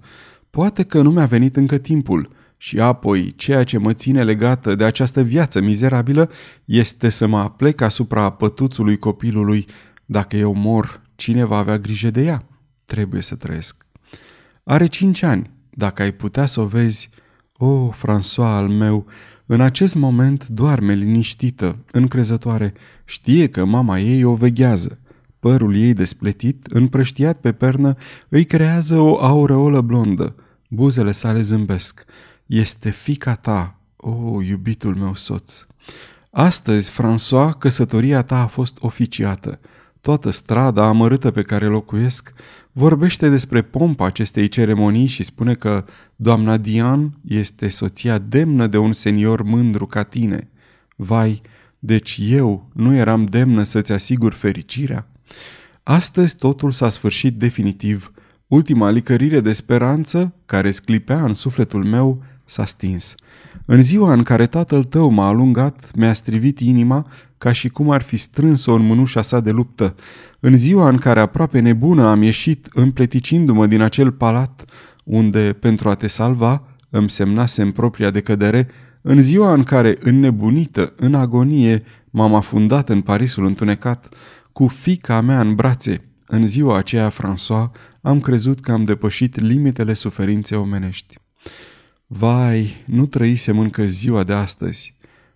Poate 0.49 0.83
că 0.83 1.01
nu 1.01 1.11
mi-a 1.11 1.25
venit 1.25 1.55
încă 1.55 1.77
timpul 1.77 2.29
și 2.57 2.79
apoi 2.79 3.33
ceea 3.35 3.63
ce 3.63 3.77
mă 3.77 3.93
ține 3.93 4.23
legată 4.23 4.75
de 4.75 4.83
această 4.83 5.21
viață 5.21 5.61
mizerabilă 5.61 6.31
este 6.65 7.09
să 7.09 7.27
mă 7.27 7.37
aplec 7.37 7.81
asupra 7.81 8.29
pătuțului 8.29 8.97
copilului. 8.97 9.65
Dacă 10.05 10.35
eu 10.35 10.53
mor, 10.53 11.01
cine 11.15 11.43
va 11.43 11.57
avea 11.57 11.77
grijă 11.77 12.09
de 12.09 12.23
ea? 12.23 12.47
Trebuie 12.85 13.21
să 13.21 13.35
trăiesc. 13.35 13.85
Are 14.63 14.85
cinci 14.85 15.21
ani. 15.21 15.51
Dacă 15.69 16.01
ai 16.01 16.11
putea 16.11 16.45
să 16.45 16.61
o 16.61 16.65
vezi, 16.65 17.09
o, 17.57 17.65
oh, 17.65 17.95
François 17.95 18.37
al 18.37 18.67
meu, 18.67 19.05
în 19.45 19.61
acest 19.61 19.95
moment 19.95 20.47
doarme 20.47 20.93
liniștită, 20.93 21.77
încrezătoare, 21.91 22.73
știe 23.05 23.47
că 23.49 23.65
mama 23.65 23.99
ei 23.99 24.23
o 24.23 24.33
veghează. 24.33 24.99
Părul 25.39 25.75
ei 25.75 25.93
despletit, 25.93 26.65
împrăștiat 26.65 27.37
pe 27.37 27.51
pernă, 27.51 27.95
îi 28.29 28.45
creează 28.45 28.99
o 28.99 29.23
aureolă 29.23 29.81
blondă. 29.81 30.35
Buzele 30.69 31.11
sale 31.11 31.41
zâmbesc. 31.41 32.05
Este 32.45 32.89
fica 32.89 33.35
ta, 33.35 33.79
o, 33.95 34.09
oh, 34.09 34.47
iubitul 34.47 34.95
meu 34.95 35.15
soț. 35.15 35.65
Astăzi, 36.31 36.91
François, 36.91 37.57
căsătoria 37.57 38.21
ta 38.21 38.41
a 38.41 38.47
fost 38.47 38.77
oficiată. 38.79 39.59
Toată 40.05 40.29
strada 40.29 40.87
amărâtă 40.87 41.31
pe 41.31 41.41
care 41.41 41.65
locuiesc 41.65 42.33
vorbește 42.71 43.29
despre 43.29 43.61
pompa 43.61 44.05
acestei 44.05 44.47
ceremonii 44.47 45.05
și 45.05 45.23
spune 45.23 45.53
că 45.53 45.85
doamna 46.15 46.57
Dian 46.57 47.17
este 47.27 47.67
soția 47.69 48.17
demnă 48.17 48.67
de 48.67 48.77
un 48.77 48.93
senior 48.93 49.41
mândru 49.41 49.85
ca 49.85 50.03
tine. 50.03 50.49
Vai, 50.95 51.41
deci 51.79 52.19
eu 52.29 52.69
nu 52.73 52.95
eram 52.95 53.25
demnă 53.25 53.63
să-ți 53.63 53.91
asigur 53.91 54.33
fericirea? 54.33 55.07
Astăzi 55.83 56.35
totul 56.35 56.71
s-a 56.71 56.89
sfârșit 56.89 57.37
definitiv. 57.37 58.11
Ultima 58.47 58.89
licărire 58.89 59.39
de 59.39 59.53
speranță, 59.53 60.33
care 60.45 60.71
sclipea 60.71 61.23
în 61.23 61.33
sufletul 61.33 61.83
meu, 61.83 62.23
s-a 62.45 62.65
stins. 62.65 63.15
În 63.65 63.81
ziua 63.81 64.13
în 64.13 64.23
care 64.23 64.45
tatăl 64.45 64.83
tău 64.83 65.09
m-a 65.09 65.27
alungat, 65.27 65.91
mi-a 65.95 66.13
strivit 66.13 66.59
inima 66.59 67.05
ca 67.37 67.51
și 67.51 67.69
cum 67.69 67.89
ar 67.89 68.01
fi 68.01 68.17
strâns-o 68.17 68.73
în 68.73 68.85
mânușa 68.85 69.21
sa 69.21 69.39
de 69.39 69.51
luptă. 69.51 69.95
În 70.39 70.57
ziua 70.57 70.89
în 70.89 70.97
care 70.97 71.19
aproape 71.19 71.59
nebună 71.59 72.07
am 72.07 72.21
ieșit 72.21 72.67
împleticindu-mă 72.73 73.67
din 73.67 73.81
acel 73.81 74.11
palat, 74.11 74.65
unde, 75.03 75.53
pentru 75.59 75.89
a 75.89 75.93
te 75.93 76.07
salva, 76.07 76.63
îmi 76.89 77.09
semnasem 77.09 77.71
propria 77.71 78.09
decădere, 78.09 78.67
în 79.01 79.21
ziua 79.21 79.53
în 79.53 79.63
care, 79.63 79.97
înnebunită, 79.99 80.93
în 80.95 81.15
agonie, 81.15 81.83
m-am 82.09 82.33
afundat 82.33 82.89
în 82.89 83.01
Parisul 83.01 83.45
întunecat, 83.45 84.15
cu 84.51 84.67
fica 84.67 85.21
mea 85.21 85.39
în 85.39 85.55
brațe, 85.55 86.01
în 86.27 86.47
ziua 86.47 86.77
aceea, 86.77 87.11
François, 87.11 87.71
am 88.01 88.19
crezut 88.19 88.59
că 88.59 88.71
am 88.71 88.83
depășit 88.83 89.39
limitele 89.39 89.93
suferinței 89.93 90.57
omenești. 90.57 91.15
Vai, 92.07 92.83
nu 92.85 93.05
trăisem 93.05 93.59
încă 93.59 93.85
ziua 93.85 94.23
de 94.23 94.33
astăzi. 94.33 94.95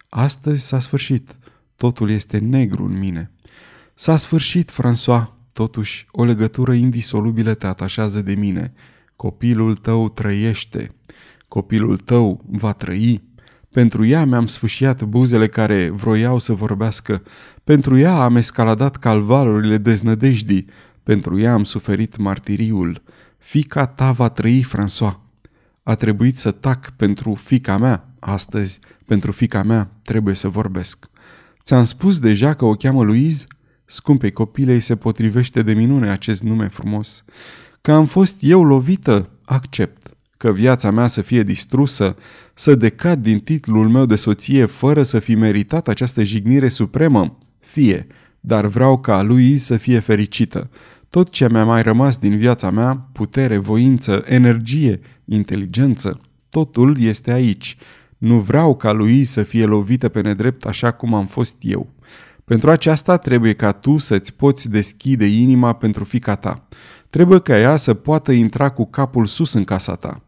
Astăzi 0.10 0.68
s-a 0.68 0.80
sfârșit. 0.80 1.38
Totul 1.76 2.10
este 2.10 2.38
negru 2.38 2.84
în 2.86 3.00
mine. 3.00 3.32
S-a 3.94 4.18
sfârșit, 4.18 4.72
François. 4.72 5.38
Totuși, 5.54 6.08
o 6.12 6.24
legătură 6.24 6.74
indisolubilă 6.74 7.54
te 7.54 7.66
atașează 7.66 8.22
de 8.22 8.34
mine. 8.34 8.74
Copilul 9.16 9.76
tău 9.76 10.10
trăiește. 10.10 10.92
Copilul 11.48 11.98
tău 11.98 12.42
va 12.52 12.74
trăi. 12.74 13.24
Pentru 13.72 14.06
ea 14.06 14.26
mi-am 14.26 14.48
sfâșiat 14.48 15.04
buzele 15.04 15.48
care 15.48 15.90
vroiau 15.90 16.40
să 16.40 16.54
vorbească. 16.54 17.24
Pentru 17.64 17.98
ea 17.98 18.24
am 18.24 18.36
escaladat 18.36 18.96
calvalurile 18.98 19.78
deznădejdii. 19.78 20.66
Pentru 21.04 21.40
ea 21.40 21.54
am 21.54 21.64
suferit 21.64 22.18
martiriul. 22.18 23.02
Fica 23.38 23.86
ta 23.86 24.12
va 24.12 24.30
trăi, 24.30 24.66
François. 24.66 25.29
A 25.90 25.96
trebuit 25.96 26.38
să 26.38 26.52
tac 26.52 26.90
pentru 26.90 27.34
fica 27.34 27.78
mea. 27.78 28.14
Astăzi, 28.20 28.80
pentru 29.06 29.32
fica 29.32 29.64
mea, 29.64 29.92
trebuie 30.02 30.36
să 30.36 30.48
vorbesc. 30.48 31.10
Ți-am 31.64 31.84
spus 31.84 32.20
deja 32.20 32.54
că 32.54 32.66
o 32.66 32.74
cheamă 32.74 33.04
Louise? 33.04 33.46
Scumpei 33.86 34.32
copilei 34.32 34.80
se 34.80 34.96
potrivește 34.96 35.62
de 35.62 35.74
minune 35.74 36.10
acest 36.10 36.44
nume 36.44 36.68
frumos. 36.68 37.24
Că 37.82 37.92
am 37.92 38.06
fost 38.06 38.38
eu 38.40 38.64
lovită, 38.64 39.30
accept. 39.46 40.08
Că 40.38 40.52
viața 40.52 40.92
mea 40.92 41.08
să 41.08 41.22
fie 41.22 41.44
distrusă, 41.44 42.16
să 42.54 42.76
decad 42.76 43.22
din 43.22 43.40
titlul 43.40 43.88
meu 43.88 44.06
de 44.06 44.16
soție 44.16 44.66
fără 44.66 45.04
să 45.04 45.20
fi 45.20 45.36
meritat 45.36 45.88
această 45.88 46.24
jignire 46.24 46.70
supremă, 46.70 47.38
fie, 47.60 48.08
dar 48.40 48.66
vreau 48.66 49.00
ca 49.00 49.22
lui 49.22 49.58
să 49.58 49.78
fie 49.78 50.00
fericită. 50.00 50.70
Tot 51.10 51.30
ce 51.30 51.50
mi-a 51.52 51.66
mai 51.66 51.82
rămas 51.82 52.18
din 52.18 52.38
viața 52.38 52.70
mea, 52.70 53.08
putere, 53.12 53.58
voință, 53.58 54.24
energie, 54.28 55.00
inteligență, 55.26 56.20
totul 56.50 56.98
este 57.00 57.32
aici. 57.32 57.78
Nu 58.18 58.40
vreau 58.40 58.76
ca 58.76 58.92
lui 58.92 59.24
să 59.24 59.44
fie 59.44 59.66
lovită 59.66 60.10
pe 60.10 60.22
nedrept 60.22 60.66
așa 60.66 60.92
cum 60.92 61.14
am 61.14 61.26
fost 61.26 61.56
eu. 61.60 61.90
Pentru 62.46 62.70
aceasta 62.70 63.18
trebuie 63.18 63.54
ca 63.54 63.72
tu 63.72 63.98
să-ți 63.98 64.34
poți 64.34 64.70
deschide 64.70 65.26
inima 65.26 65.74
pentru 65.74 66.04
fica 66.04 66.36
ta. 66.36 66.68
Trebuie 67.10 67.40
ca 67.40 67.60
ea 67.60 67.76
să 67.76 67.94
poată 67.94 68.32
intra 68.32 68.70
cu 68.70 68.86
capul 68.86 69.26
sus 69.26 69.54
în 69.54 69.64
casa 69.64 69.96
ta. 69.96 70.22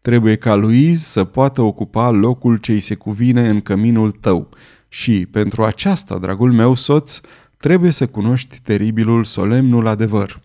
Trebuie 0.00 0.36
ca 0.36 0.54
Louise 0.54 1.02
să 1.02 1.24
poată 1.24 1.62
ocupa 1.62 2.10
locul 2.10 2.56
ce 2.56 2.72
îi 2.72 2.80
se 2.80 2.94
cuvine 2.94 3.48
în 3.48 3.60
căminul 3.60 4.10
tău. 4.10 4.48
Și, 4.88 5.26
pentru 5.26 5.62
aceasta, 5.62 6.18
dragul 6.18 6.52
meu 6.52 6.74
soț, 6.74 7.20
trebuie 7.64 7.90
să 7.90 8.06
cunoști 8.06 8.60
teribilul 8.62 9.24
solemnul 9.24 9.86
adevăr. 9.86 10.40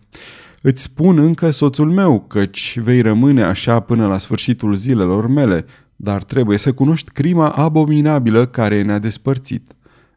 Îți 0.62 0.82
spun 0.82 1.18
încă 1.18 1.50
soțul 1.50 1.90
meu, 1.90 2.20
căci 2.20 2.78
vei 2.78 3.00
rămâne 3.00 3.42
așa 3.42 3.80
până 3.80 4.06
la 4.06 4.18
sfârșitul 4.18 4.74
zilelor 4.74 5.28
mele, 5.28 5.64
dar 5.96 6.22
trebuie 6.22 6.58
să 6.58 6.72
cunoști 6.72 7.10
crima 7.10 7.48
abominabilă 7.48 8.46
care 8.46 8.82
ne-a 8.82 8.98
despărțit. 8.98 9.72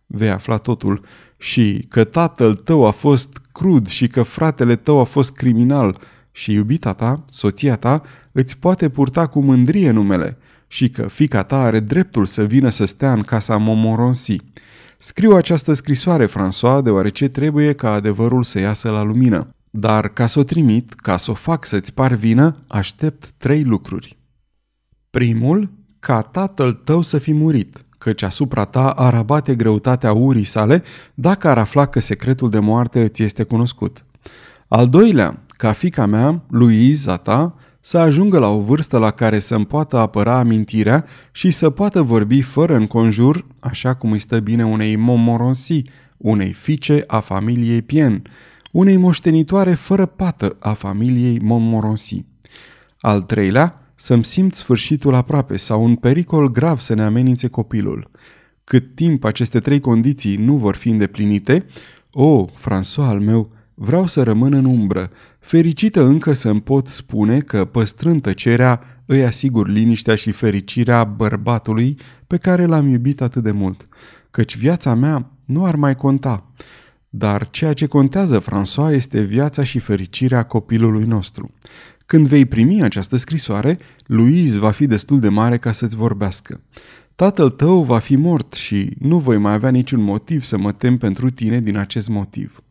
Vei 0.05 0.29
afla 0.29 0.57
totul 0.57 1.05
și 1.37 1.85
că 1.89 2.03
tatăl 2.03 2.55
tău 2.55 2.85
a 2.85 2.91
fost 2.91 3.41
crud 3.51 3.87
și 3.87 4.07
că 4.07 4.23
fratele 4.23 4.75
tău 4.75 4.99
a 4.99 5.03
fost 5.03 5.31
criminal 5.31 5.97
și 6.31 6.53
iubita 6.53 6.93
ta, 6.93 7.25
soția 7.29 7.75
ta, 7.75 8.01
îți 8.31 8.57
poate 8.57 8.89
purta 8.89 9.27
cu 9.27 9.41
mândrie 9.41 9.91
numele 9.91 10.37
și 10.67 10.89
că 10.89 11.07
fica 11.07 11.43
ta 11.43 11.61
are 11.61 11.79
dreptul 11.79 12.25
să 12.25 12.43
vină 12.43 12.69
să 12.69 12.85
stea 12.85 13.13
în 13.13 13.21
casa 13.21 13.57
Momoronsi. 13.57 14.35
Scriu 15.05 15.35
această 15.35 15.73
scrisoare, 15.73 16.27
François, 16.27 16.81
deoarece 16.83 17.27
trebuie 17.27 17.73
ca 17.73 17.91
adevărul 17.91 18.43
să 18.43 18.59
iasă 18.59 18.89
la 18.89 19.01
lumină. 19.01 19.47
Dar 19.69 20.07
ca 20.07 20.25
să 20.25 20.39
o 20.39 20.43
trimit, 20.43 20.93
ca 20.93 21.17
să 21.17 21.31
o 21.31 21.33
fac 21.33 21.65
să-ți 21.65 21.93
parvină, 21.93 22.63
aștept 22.67 23.31
trei 23.37 23.63
lucruri. 23.63 24.17
Primul, 25.09 25.71
ca 25.99 26.21
tatăl 26.21 26.73
tău 26.73 27.01
să 27.01 27.17
fi 27.17 27.33
murit, 27.33 27.85
căci 27.97 28.21
asupra 28.21 28.65
ta 28.65 28.89
ar 28.89 29.13
abate 29.13 29.55
greutatea 29.55 30.13
urii 30.13 30.43
sale 30.43 30.83
dacă 31.13 31.47
ar 31.47 31.57
afla 31.57 31.85
că 31.85 31.99
secretul 31.99 32.49
de 32.49 32.59
moarte 32.59 33.01
îți 33.01 33.23
este 33.23 33.43
cunoscut. 33.43 34.05
Al 34.67 34.89
doilea, 34.89 35.43
ca 35.47 35.71
fica 35.71 36.05
mea, 36.05 36.43
Luiza 36.49 37.17
ta, 37.17 37.55
să 37.85 37.97
ajungă 37.97 38.39
la 38.39 38.47
o 38.47 38.59
vârstă 38.59 38.97
la 38.97 39.11
care 39.11 39.39
să-mi 39.39 39.65
poată 39.65 39.97
apăra 39.97 40.37
amintirea 40.37 41.05
și 41.31 41.51
să 41.51 41.69
poată 41.69 42.01
vorbi 42.01 42.41
fără 42.41 42.75
înconjur, 42.75 43.45
așa 43.59 43.93
cum 43.93 44.11
îi 44.11 44.17
stă 44.17 44.39
bine 44.39 44.65
unei 44.65 44.95
Momoronsi, 44.95 45.81
unei 46.17 46.51
fiice 46.51 47.03
a 47.07 47.19
familiei 47.19 47.81
Pien, 47.81 48.21
unei 48.71 48.97
moștenitoare 48.97 49.73
fără 49.73 50.05
pată 50.05 50.55
a 50.59 50.73
familiei 50.73 51.39
Montmorency. 51.39 52.23
Al 52.99 53.21
treilea, 53.21 53.93
să-mi 53.95 54.25
simt 54.25 54.55
sfârșitul 54.55 55.13
aproape 55.13 55.57
sau 55.57 55.83
un 55.83 55.95
pericol 55.95 56.51
grav 56.51 56.79
să 56.79 56.93
ne 56.93 57.03
amenințe 57.03 57.47
copilul. 57.47 58.11
Cât 58.63 58.95
timp 58.95 59.23
aceste 59.23 59.59
trei 59.59 59.79
condiții 59.79 60.35
nu 60.35 60.55
vor 60.57 60.75
fi 60.75 60.89
îndeplinite, 60.89 61.65
o, 62.11 62.23
oh, 62.23 62.49
François 62.59 63.07
al 63.07 63.19
meu, 63.19 63.51
vreau 63.75 64.07
să 64.07 64.23
rămân 64.23 64.53
în 64.53 64.65
umbră, 64.65 65.09
fericită 65.39 66.03
încă 66.03 66.33
să-mi 66.33 66.61
pot 66.61 66.87
spune 66.87 67.39
că, 67.39 67.65
păstrând 67.65 68.21
tăcerea, 68.21 68.81
îi 69.05 69.25
asigur 69.25 69.67
liniștea 69.67 70.15
și 70.15 70.31
fericirea 70.31 71.03
bărbatului 71.03 71.97
pe 72.27 72.37
care 72.37 72.65
l-am 72.65 72.87
iubit 72.87 73.21
atât 73.21 73.43
de 73.43 73.51
mult, 73.51 73.87
căci 74.31 74.57
viața 74.57 74.93
mea 74.93 75.31
nu 75.45 75.65
ar 75.65 75.75
mai 75.75 75.95
conta. 75.95 76.51
Dar 77.09 77.49
ceea 77.49 77.73
ce 77.73 77.85
contează, 77.85 78.41
François, 78.41 78.93
este 78.93 79.21
viața 79.21 79.63
și 79.63 79.79
fericirea 79.79 80.43
copilului 80.43 81.03
nostru. 81.03 81.53
Când 82.05 82.27
vei 82.27 82.45
primi 82.45 82.83
această 82.83 83.17
scrisoare, 83.17 83.77
Louise 84.05 84.59
va 84.59 84.71
fi 84.71 84.87
destul 84.87 85.19
de 85.19 85.29
mare 85.29 85.57
ca 85.57 85.71
să-ți 85.71 85.95
vorbească. 85.95 86.61
Tatăl 87.15 87.49
tău 87.49 87.83
va 87.83 87.99
fi 87.99 88.15
mort 88.15 88.53
și 88.53 88.95
nu 88.99 89.19
voi 89.19 89.37
mai 89.37 89.53
avea 89.53 89.69
niciun 89.69 90.01
motiv 90.01 90.43
să 90.43 90.57
mă 90.57 90.71
tem 90.71 90.97
pentru 90.97 91.29
tine 91.29 91.59
din 91.59 91.77
acest 91.77 92.09
motiv. 92.09 92.63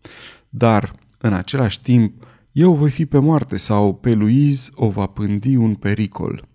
Dar, 0.54 0.92
în 1.18 1.32
același 1.32 1.80
timp, 1.80 2.26
eu 2.52 2.74
voi 2.74 2.90
fi 2.90 3.06
pe 3.06 3.18
moarte 3.18 3.56
sau 3.56 3.94
pe 3.94 4.14
Louise 4.14 4.70
o 4.74 4.88
va 4.88 5.06
pândi 5.06 5.56
un 5.56 5.74
pericol. 5.74 6.48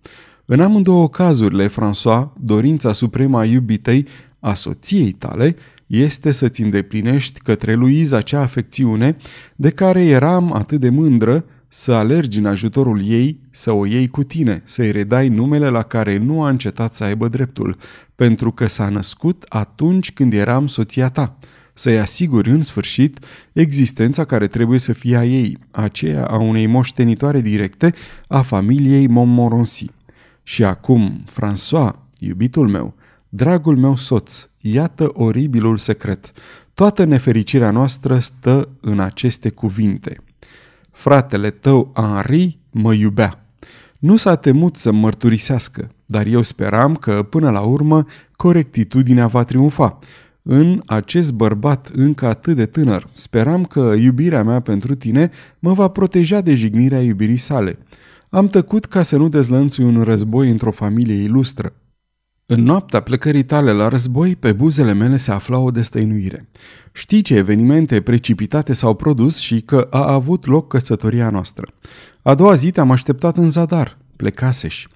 În 0.44 0.60
amândouă 0.60 1.08
cazurile, 1.08 1.66
François, 1.68 2.32
dorința 2.40 2.92
suprema 2.92 3.38
a 3.38 3.44
iubitei, 3.44 4.06
a 4.40 4.54
soției 4.54 5.12
tale, 5.12 5.56
este 5.86 6.30
să-ți 6.30 6.62
îndeplinești 6.62 7.40
către 7.40 7.74
Louise 7.74 8.16
acea 8.16 8.40
afecțiune 8.40 9.14
de 9.56 9.70
care 9.70 10.04
eram 10.04 10.52
atât 10.52 10.80
de 10.80 10.88
mândră 10.88 11.44
să 11.68 11.92
alergi 11.92 12.38
în 12.38 12.46
ajutorul 12.46 13.02
ei, 13.04 13.40
să 13.50 13.72
o 13.72 13.86
iei 13.86 14.08
cu 14.08 14.22
tine, 14.22 14.62
să-i 14.64 14.90
redai 14.90 15.28
numele 15.28 15.68
la 15.68 15.82
care 15.82 16.16
nu 16.16 16.42
a 16.42 16.48
încetat 16.48 16.94
să 16.94 17.04
aibă 17.04 17.28
dreptul, 17.28 17.76
pentru 18.14 18.52
că 18.52 18.66
s-a 18.66 18.88
născut 18.88 19.44
atunci 19.48 20.12
când 20.12 20.32
eram 20.32 20.66
soția 20.66 21.08
ta, 21.08 21.38
să-i 21.78 21.98
asiguri 21.98 22.50
în 22.50 22.62
sfârșit 22.62 23.18
existența 23.52 24.24
care 24.24 24.46
trebuie 24.46 24.78
să 24.78 24.92
fie 24.92 25.16
a 25.16 25.24
ei, 25.24 25.58
aceea 25.70 26.26
a 26.26 26.36
unei 26.36 26.66
moștenitoare 26.66 27.40
directe 27.40 27.94
a 28.26 28.42
familiei 28.42 29.06
Montmorency. 29.06 29.90
Și 30.42 30.64
acum, 30.64 31.24
François, 31.32 31.90
iubitul 32.18 32.68
meu, 32.68 32.94
dragul 33.28 33.76
meu 33.76 33.96
soț, 33.96 34.48
iată 34.60 35.10
oribilul 35.12 35.76
secret. 35.76 36.32
Toată 36.74 37.04
nefericirea 37.04 37.70
noastră 37.70 38.18
stă 38.18 38.68
în 38.80 39.00
aceste 39.00 39.50
cuvinte– 39.50 40.16
Fratele 40.98 41.50
tău, 41.50 41.92
Henri, 41.94 42.58
mă 42.70 42.94
iubea. 42.94 43.44
Nu 43.98 44.16
s-a 44.16 44.36
temut 44.36 44.76
să 44.76 44.92
mărturisească, 44.92 45.90
dar 46.06 46.26
eu 46.26 46.42
speram 46.42 46.94
că, 46.96 47.22
până 47.22 47.50
la 47.50 47.60
urmă, 47.60 48.04
corectitudinea 48.36 49.26
va 49.26 49.44
triumfa. 49.44 49.98
În 50.50 50.82
acest 50.86 51.32
bărbat 51.32 51.90
încă 51.94 52.26
atât 52.26 52.56
de 52.56 52.66
tânăr, 52.66 53.08
speram 53.12 53.64
că 53.64 53.94
iubirea 53.98 54.42
mea 54.42 54.60
pentru 54.60 54.94
tine 54.94 55.30
mă 55.58 55.72
va 55.72 55.88
proteja 55.88 56.40
de 56.40 56.54
jignirea 56.54 57.02
iubirii 57.02 57.36
sale. 57.36 57.78
Am 58.30 58.48
tăcut 58.48 58.84
ca 58.84 59.02
să 59.02 59.16
nu 59.16 59.28
dezlănțui 59.28 59.84
un 59.84 60.02
război 60.02 60.50
într-o 60.50 60.70
familie 60.70 61.14
ilustră. 61.14 61.72
În 62.46 62.62
noaptea 62.62 63.00
plecării 63.00 63.44
tale 63.44 63.72
la 63.72 63.88
război, 63.88 64.36
pe 64.36 64.52
buzele 64.52 64.92
mele 64.92 65.16
se 65.16 65.30
afla 65.30 65.58
o 65.58 65.70
destăinuire. 65.70 66.48
Știi 66.92 67.22
ce 67.22 67.36
evenimente 67.36 68.00
precipitate 68.00 68.72
s-au 68.72 68.94
produs 68.94 69.38
și 69.38 69.60
că 69.60 69.88
a 69.90 70.12
avut 70.12 70.46
loc 70.46 70.68
căsătoria 70.68 71.30
noastră. 71.30 71.68
A 72.22 72.34
doua 72.34 72.54
zi 72.54 72.70
te-am 72.70 72.90
așteptat 72.90 73.36
în 73.36 73.50
zadar, 73.50 73.98
plecaseși. 74.16 74.88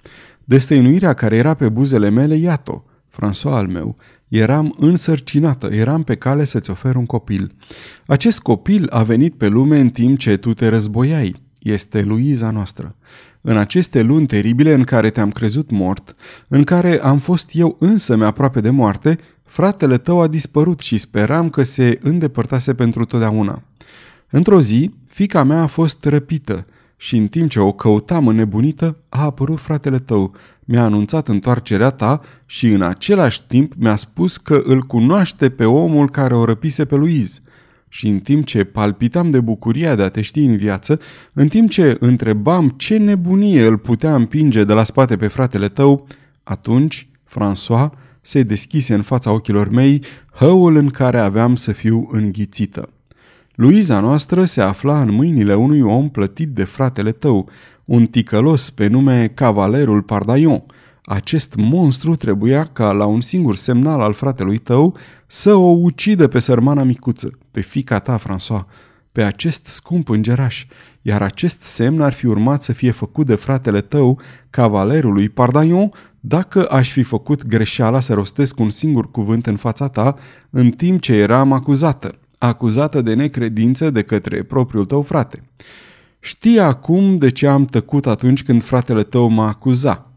Destăinuirea 0.43 1.13
care 1.13 1.35
era 1.35 1.53
pe 1.53 1.69
buzele 1.69 2.09
mele, 2.09 2.35
iată 2.35 2.83
François 3.15 3.53
al 3.53 3.67
meu, 3.67 3.95
eram 4.27 4.75
însărcinată, 4.79 5.67
eram 5.67 6.03
pe 6.03 6.15
cale 6.15 6.43
să-ți 6.43 6.69
ofer 6.69 6.95
un 6.95 7.05
copil. 7.05 7.51
Acest 8.05 8.39
copil 8.39 8.87
a 8.89 9.03
venit 9.03 9.33
pe 9.33 9.47
lume 9.47 9.79
în 9.79 9.89
timp 9.89 10.17
ce 10.17 10.37
tu 10.37 10.53
te 10.53 10.67
războiai. 10.67 11.35
Este 11.59 12.01
Luiza 12.01 12.51
noastră 12.51 12.95
în 13.45 13.57
aceste 13.57 14.01
luni 14.01 14.25
teribile 14.25 14.73
în 14.73 14.83
care 14.83 15.09
te-am 15.09 15.31
crezut 15.31 15.71
mort, 15.71 16.15
în 16.47 16.63
care 16.63 16.99
am 17.01 17.19
fost 17.19 17.49
eu 17.53 17.75
însă 17.79 18.15
mi 18.15 18.23
aproape 18.23 18.61
de 18.61 18.69
moarte, 18.69 19.17
fratele 19.43 19.97
tău 19.97 20.21
a 20.21 20.27
dispărut 20.27 20.79
și 20.79 20.97
speram 20.97 21.49
că 21.49 21.63
se 21.63 21.99
îndepărtase 22.01 22.73
pentru 22.73 23.05
totdeauna. 23.05 23.63
Într-o 24.29 24.61
zi, 24.61 24.91
fica 25.07 25.43
mea 25.43 25.61
a 25.61 25.65
fost 25.65 26.05
răpită 26.05 26.65
și 27.03 27.17
în 27.17 27.27
timp 27.27 27.49
ce 27.49 27.59
o 27.59 27.71
căutam 27.71 28.27
înnebunită, 28.27 28.97
a 29.09 29.23
apărut 29.23 29.59
fratele 29.59 29.99
tău, 29.99 30.35
mi-a 30.65 30.83
anunțat 30.83 31.27
întoarcerea 31.27 31.89
ta 31.89 32.21
și 32.45 32.67
în 32.67 32.81
același 32.81 33.43
timp 33.47 33.73
mi-a 33.77 33.95
spus 33.95 34.37
că 34.37 34.61
îl 34.63 34.81
cunoaște 34.81 35.49
pe 35.49 35.65
omul 35.65 36.09
care 36.09 36.35
o 36.35 36.45
răpise 36.45 36.85
pe 36.85 36.95
Luiz 36.95 37.41
și 37.89 38.07
în 38.07 38.19
timp 38.19 38.45
ce 38.45 38.63
palpitam 38.63 39.31
de 39.31 39.39
bucuria 39.39 39.95
de 39.95 40.03
a 40.03 40.09
te 40.09 40.21
ști 40.21 40.39
în 40.39 40.55
viață, 40.55 40.99
în 41.33 41.47
timp 41.47 41.69
ce 41.69 41.97
întrebam 41.99 42.69
ce 42.77 42.97
nebunie 42.97 43.65
îl 43.65 43.77
putea 43.77 44.15
împinge 44.15 44.63
de 44.63 44.73
la 44.73 44.83
spate 44.83 45.15
pe 45.15 45.27
fratele 45.27 45.67
tău, 45.67 46.07
atunci 46.43 47.07
François 47.29 47.89
se 48.21 48.43
deschise 48.43 48.93
în 48.93 49.01
fața 49.01 49.31
ochilor 49.31 49.69
mei 49.69 50.03
hăul 50.31 50.75
în 50.75 50.89
care 50.89 51.19
aveam 51.19 51.55
să 51.55 51.71
fiu 51.71 52.09
înghițită. 52.11 52.92
Luiza 53.55 53.99
noastră 53.99 54.43
se 54.43 54.61
afla 54.61 55.01
în 55.01 55.11
mâinile 55.11 55.55
unui 55.55 55.81
om 55.81 56.09
plătit 56.09 56.49
de 56.49 56.63
fratele 56.63 57.11
tău, 57.11 57.49
un 57.85 58.05
ticălos 58.05 58.69
pe 58.69 58.87
nume 58.87 59.27
Cavalerul 59.27 60.01
Pardaion, 60.01 60.63
acest 61.05 61.55
monstru 61.55 62.15
trebuia 62.15 62.65
ca 62.65 62.91
la 62.91 63.05
un 63.05 63.21
singur 63.21 63.55
semnal 63.55 64.01
al 64.01 64.13
fratelui 64.13 64.57
tău 64.57 64.97
să 65.27 65.53
o 65.53 65.69
ucidă 65.69 66.27
pe 66.27 66.39
sărmana 66.39 66.83
micuță, 66.83 67.37
pe 67.51 67.61
fica 67.61 67.99
ta, 67.99 68.19
François, 68.19 68.65
pe 69.11 69.23
acest 69.23 69.65
scump 69.65 70.09
îngeraș, 70.09 70.65
iar 71.01 71.21
acest 71.21 71.61
semn 71.61 72.01
ar 72.01 72.13
fi 72.13 72.25
urmat 72.25 72.63
să 72.63 72.73
fie 72.73 72.91
făcut 72.91 73.25
de 73.25 73.35
fratele 73.35 73.81
tău, 73.81 74.19
cavalerului 74.49 75.29
Pardaion, 75.29 75.91
dacă 76.19 76.65
aș 76.65 76.91
fi 76.91 77.03
făcut 77.03 77.45
greșeala 77.45 77.99
să 77.99 78.13
rostesc 78.13 78.59
un 78.59 78.69
singur 78.69 79.11
cuvânt 79.11 79.47
în 79.47 79.55
fața 79.55 79.87
ta, 79.87 80.15
în 80.49 80.69
timp 80.69 81.01
ce 81.01 81.13
eram 81.13 81.51
acuzată, 81.51 82.17
acuzată 82.45 83.01
de 83.01 83.13
necredință 83.13 83.89
de 83.89 84.01
către 84.01 84.43
propriul 84.43 84.85
tău 84.85 85.01
frate. 85.01 85.43
Știi 86.19 86.59
acum 86.59 87.17
de 87.17 87.29
ce 87.29 87.47
am 87.47 87.65
tăcut 87.65 88.05
atunci 88.05 88.43
când 88.43 88.63
fratele 88.63 89.03
tău 89.03 89.27
mă 89.27 89.43
acuza. 89.43 90.11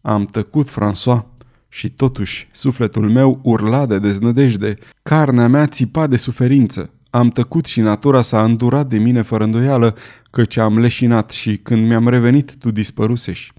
Am 0.00 0.24
tăcut, 0.24 0.70
François, 0.70 1.24
și 1.68 1.88
totuși 1.90 2.48
sufletul 2.52 3.10
meu 3.10 3.40
urla 3.42 3.86
de 3.86 3.98
deznădejde, 3.98 4.76
carnea 5.02 5.48
mea 5.48 5.66
țipa 5.66 6.06
de 6.06 6.16
suferință. 6.16 6.90
Am 7.10 7.28
tăcut 7.28 7.66
și 7.66 7.80
natura 7.80 8.20
s-a 8.20 8.44
îndurat 8.44 8.86
de 8.86 8.98
mine 8.98 9.22
fără 9.22 9.44
îndoială, 9.44 9.96
căci 10.30 10.56
am 10.56 10.78
leșinat 10.78 11.30
și 11.30 11.56
când 11.56 11.86
mi-am 11.86 12.08
revenit 12.08 12.56
tu 12.56 12.70
dispăruseși. 12.70 13.52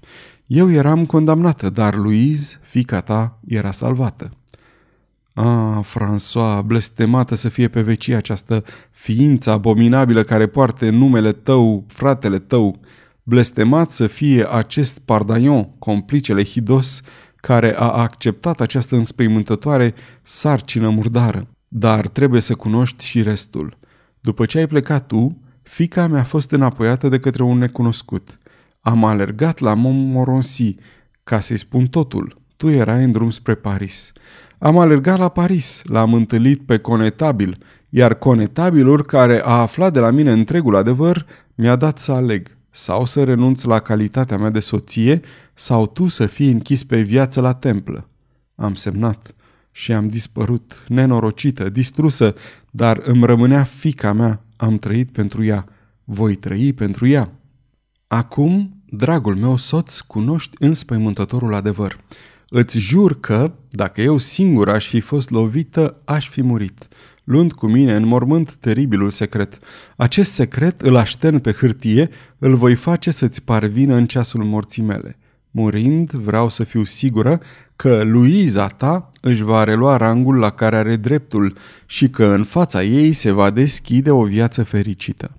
Eu 0.46 0.70
eram 0.70 1.06
condamnată, 1.06 1.70
dar 1.70 1.94
Louise, 1.94 2.58
fica 2.60 3.00
ta, 3.00 3.40
era 3.46 3.70
salvată. 3.70 4.30
Ah, 5.34 5.80
François, 5.82 6.62
blestemată 6.64 7.34
să 7.34 7.48
fie 7.48 7.68
pe 7.68 7.82
vecie 7.82 8.14
această 8.14 8.64
ființă 8.90 9.50
abominabilă 9.50 10.22
care 10.22 10.46
poartă 10.46 10.90
numele 10.90 11.32
tău, 11.32 11.84
fratele 11.86 12.38
tău, 12.38 12.80
blestemat 13.22 13.90
să 13.90 14.06
fie 14.06 14.46
acest 14.50 14.98
Pardaion, 14.98 15.68
complicele 15.78 16.44
hidos, 16.44 17.02
care 17.36 17.74
a 17.76 17.90
acceptat 17.90 18.60
această 18.60 18.96
înspăimântătoare 18.96 19.94
sarcină 20.22 20.88
murdară. 20.88 21.48
Dar 21.68 22.08
trebuie 22.08 22.40
să 22.40 22.54
cunoști 22.54 23.04
și 23.04 23.22
restul. 23.22 23.78
După 24.20 24.46
ce 24.46 24.58
ai 24.58 24.66
plecat 24.66 25.06
tu, 25.06 25.40
fica 25.62 26.06
mea 26.06 26.20
a 26.20 26.24
fost 26.24 26.50
înapoiată 26.50 27.08
de 27.08 27.18
către 27.18 27.42
un 27.42 27.58
necunoscut. 27.58 28.38
Am 28.80 29.04
alergat 29.04 29.58
la 29.58 29.74
Montmorency 29.74 30.76
ca 31.24 31.40
să-i 31.40 31.56
spun 31.56 31.86
totul. 31.86 32.40
Tu 32.56 32.68
erai 32.68 33.04
în 33.04 33.12
drum 33.12 33.30
spre 33.30 33.54
Paris. 33.54 34.12
Am 34.64 34.78
alergat 34.78 35.18
la 35.18 35.28
Paris, 35.28 35.82
l-am 35.84 36.14
întâlnit 36.14 36.66
pe 36.66 36.78
conetabil, 36.78 37.58
iar 37.88 38.14
conetabilul 38.14 39.04
care 39.04 39.40
a 39.44 39.60
aflat 39.60 39.92
de 39.92 39.98
la 39.98 40.10
mine 40.10 40.32
întregul 40.32 40.76
adevăr 40.76 41.26
mi-a 41.54 41.76
dat 41.76 41.98
să 41.98 42.12
aleg 42.12 42.56
sau 42.70 43.04
să 43.04 43.24
renunț 43.24 43.62
la 43.62 43.78
calitatea 43.78 44.38
mea 44.38 44.50
de 44.50 44.60
soție, 44.60 45.20
sau 45.54 45.86
tu 45.86 46.08
să 46.08 46.26
fii 46.26 46.50
închis 46.50 46.84
pe 46.84 47.00
viață 47.00 47.40
la 47.40 47.54
templă. 47.54 48.08
Am 48.54 48.74
semnat 48.74 49.34
și 49.70 49.92
am 49.92 50.08
dispărut, 50.08 50.84
nenorocită, 50.88 51.68
distrusă, 51.68 52.34
dar 52.70 53.00
îmi 53.04 53.26
rămânea 53.26 53.62
fica 53.62 54.12
mea, 54.12 54.44
am 54.56 54.78
trăit 54.78 55.10
pentru 55.12 55.44
ea, 55.44 55.64
voi 56.04 56.34
trăi 56.34 56.72
pentru 56.72 57.06
ea. 57.06 57.32
Acum, 58.06 58.82
dragul 58.86 59.36
meu 59.36 59.56
soț, 59.56 60.00
cunoști 60.00 60.56
înspăimântătorul 60.58 61.54
adevăr. 61.54 62.00
Îți 62.54 62.78
jur 62.78 63.20
că, 63.20 63.52
dacă 63.70 64.00
eu 64.00 64.18
singur 64.18 64.68
aș 64.68 64.88
fi 64.88 65.00
fost 65.00 65.30
lovită, 65.30 65.98
aș 66.04 66.28
fi 66.28 66.42
murit 66.42 66.88
luând 67.24 67.52
cu 67.52 67.66
mine 67.66 67.94
în 67.94 68.06
mormânt 68.06 68.54
teribilul 68.54 69.10
secret. 69.10 69.58
Acest 69.96 70.32
secret 70.32 70.80
îl 70.80 70.96
aștern 70.96 71.38
pe 71.38 71.52
hârtie, 71.52 72.08
îl 72.38 72.56
voi 72.56 72.74
face 72.74 73.10
să-ți 73.10 73.42
parvină 73.42 73.94
în 73.94 74.06
ceasul 74.06 74.44
morții 74.44 74.82
mele. 74.82 75.18
Murind, 75.50 76.10
vreau 76.10 76.48
să 76.48 76.64
fiu 76.64 76.84
sigură 76.84 77.40
că 77.76 78.02
Luiza 78.04 78.66
ta 78.66 79.10
își 79.20 79.42
va 79.42 79.64
relua 79.64 79.96
rangul 79.96 80.38
la 80.38 80.50
care 80.50 80.76
are 80.76 80.96
dreptul 80.96 81.56
și 81.86 82.10
că 82.10 82.24
în 82.24 82.44
fața 82.44 82.82
ei 82.82 83.12
se 83.12 83.30
va 83.30 83.50
deschide 83.50 84.10
o 84.10 84.22
viață 84.22 84.62
fericită. 84.62 85.30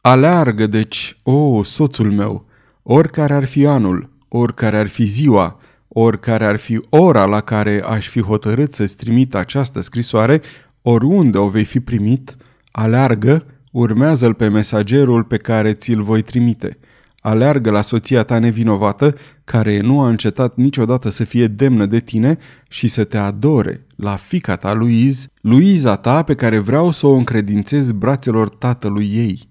Aleargă, 0.00 0.66
deci, 0.66 1.18
o, 1.22 1.62
soțul 1.62 2.10
meu, 2.10 2.46
oricare 2.82 3.34
ar 3.34 3.44
fi 3.44 3.66
anul, 3.66 4.10
oricare 4.28 4.76
ar 4.76 4.88
fi 4.88 5.04
ziua, 5.04 5.58
oricare 5.92 6.44
ar 6.44 6.56
fi 6.56 6.80
ora 6.88 7.24
la 7.24 7.40
care 7.40 7.82
aș 7.86 8.08
fi 8.08 8.22
hotărât 8.22 8.74
să-ți 8.74 8.96
trimit 8.96 9.34
această 9.34 9.80
scrisoare, 9.80 10.40
Oriunde 10.82 11.38
o 11.38 11.48
vei 11.48 11.64
fi 11.64 11.80
primit, 11.80 12.36
aleargă, 12.70 13.46
urmează-l 13.72 14.34
pe 14.34 14.48
mesagerul 14.48 15.24
pe 15.24 15.36
care 15.36 15.72
ți-l 15.72 16.02
voi 16.02 16.22
trimite. 16.22 16.78
Aleargă 17.20 17.70
la 17.70 17.80
soția 17.80 18.22
ta 18.22 18.38
nevinovată, 18.38 19.14
care 19.44 19.80
nu 19.80 20.00
a 20.00 20.08
încetat 20.08 20.56
niciodată 20.56 21.10
să 21.10 21.24
fie 21.24 21.46
demnă 21.46 21.86
de 21.86 22.00
tine 22.00 22.38
și 22.68 22.88
să 22.88 23.04
te 23.04 23.16
adore, 23.16 23.86
la 23.96 24.16
fica 24.16 24.56
ta, 24.56 24.72
Luiz, 24.72 25.26
Luiza 25.40 25.96
ta 25.96 26.22
pe 26.22 26.34
care 26.34 26.58
vreau 26.58 26.90
să 26.90 27.06
o 27.06 27.14
încredințez 27.14 27.92
brațelor 27.92 28.48
tatălui 28.48 29.10
ei. 29.14 29.48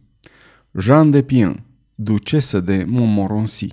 Jean 0.78 1.12
de 1.12 1.22
Pien, 1.22 1.64
ducesă 1.96 2.60
de 2.60 2.86
Montmorency. 2.88 3.68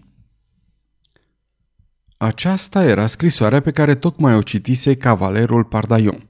Aceasta 2.18 2.84
era 2.84 3.06
scrisoarea 3.06 3.60
pe 3.60 3.70
care 3.70 3.94
tocmai 3.94 4.34
o 4.34 4.42
citise 4.42 4.94
cavalerul 4.94 5.64
Pardaion. 5.64 6.28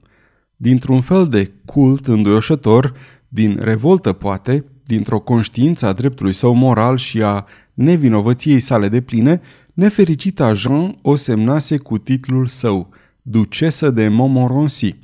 Dintr-un 0.55 1.01
fel 1.01 1.27
de 1.27 1.51
cult 1.65 2.07
înduioșător, 2.07 2.93
din 3.27 3.57
revoltă 3.61 4.13
poate, 4.13 4.65
dintr-o 4.83 5.19
conștiință 5.19 5.85
a 5.85 5.93
dreptului 5.93 6.33
său 6.33 6.53
moral 6.53 6.97
și 6.97 7.21
a 7.21 7.45
nevinovăției 7.73 8.59
sale 8.59 8.89
de 8.89 9.01
pline, 9.01 9.41
nefericita 9.73 10.53
Jean 10.53 10.97
o 11.01 11.15
semnase 11.15 11.77
cu 11.77 11.97
titlul 11.97 12.45
său, 12.45 12.89
Ducesă 13.21 13.89
de 13.89 14.07
Montmorency. 14.07 14.95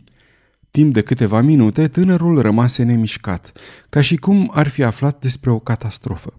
Timp 0.72 0.94
de 0.94 1.02
câteva 1.02 1.42
minute, 1.42 1.88
tânărul 1.88 2.42
rămase 2.42 2.84
nemișcat, 2.84 3.52
ca 3.90 4.02
și 4.02 4.16
cum 4.16 4.52
ar 4.54 4.68
fi 4.68 4.84
aflat 4.84 5.20
despre 5.20 5.50
o 5.50 5.60
catastrofă. 5.60 6.34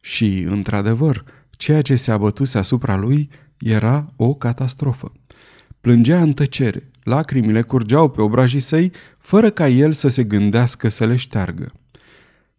Și, 0.00 0.44
într-adevăr, 0.48 1.24
ceea 1.50 1.82
ce 1.82 1.96
se 1.96 2.10
abătuse 2.10 2.58
asupra 2.58 2.96
lui 2.96 3.30
era 3.62 4.12
o 4.16 4.34
catastrofă. 4.34 5.12
Plângea 5.80 6.22
în 6.22 6.32
tăcere, 6.32 6.90
lacrimile 7.02 7.62
curgeau 7.62 8.08
pe 8.08 8.22
obrajii 8.22 8.60
săi, 8.60 8.92
fără 9.18 9.50
ca 9.50 9.68
el 9.68 9.92
să 9.92 10.08
se 10.08 10.24
gândească 10.24 10.88
să 10.88 11.06
le 11.06 11.16
șteargă. 11.16 11.72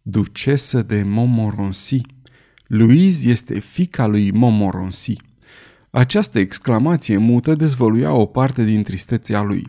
Ducesă 0.01 0.81
de 0.81 1.03
Montmorency. 1.05 2.01
Louise 2.67 3.29
este 3.29 3.59
fica 3.59 4.05
lui 4.05 4.31
Montmorency. 4.31 5.15
Această 5.89 6.39
exclamație 6.39 7.17
mută 7.17 7.55
dezvăluia 7.55 8.13
o 8.13 8.25
parte 8.25 8.63
din 8.63 8.83
tristețea 8.83 9.41
lui. 9.41 9.67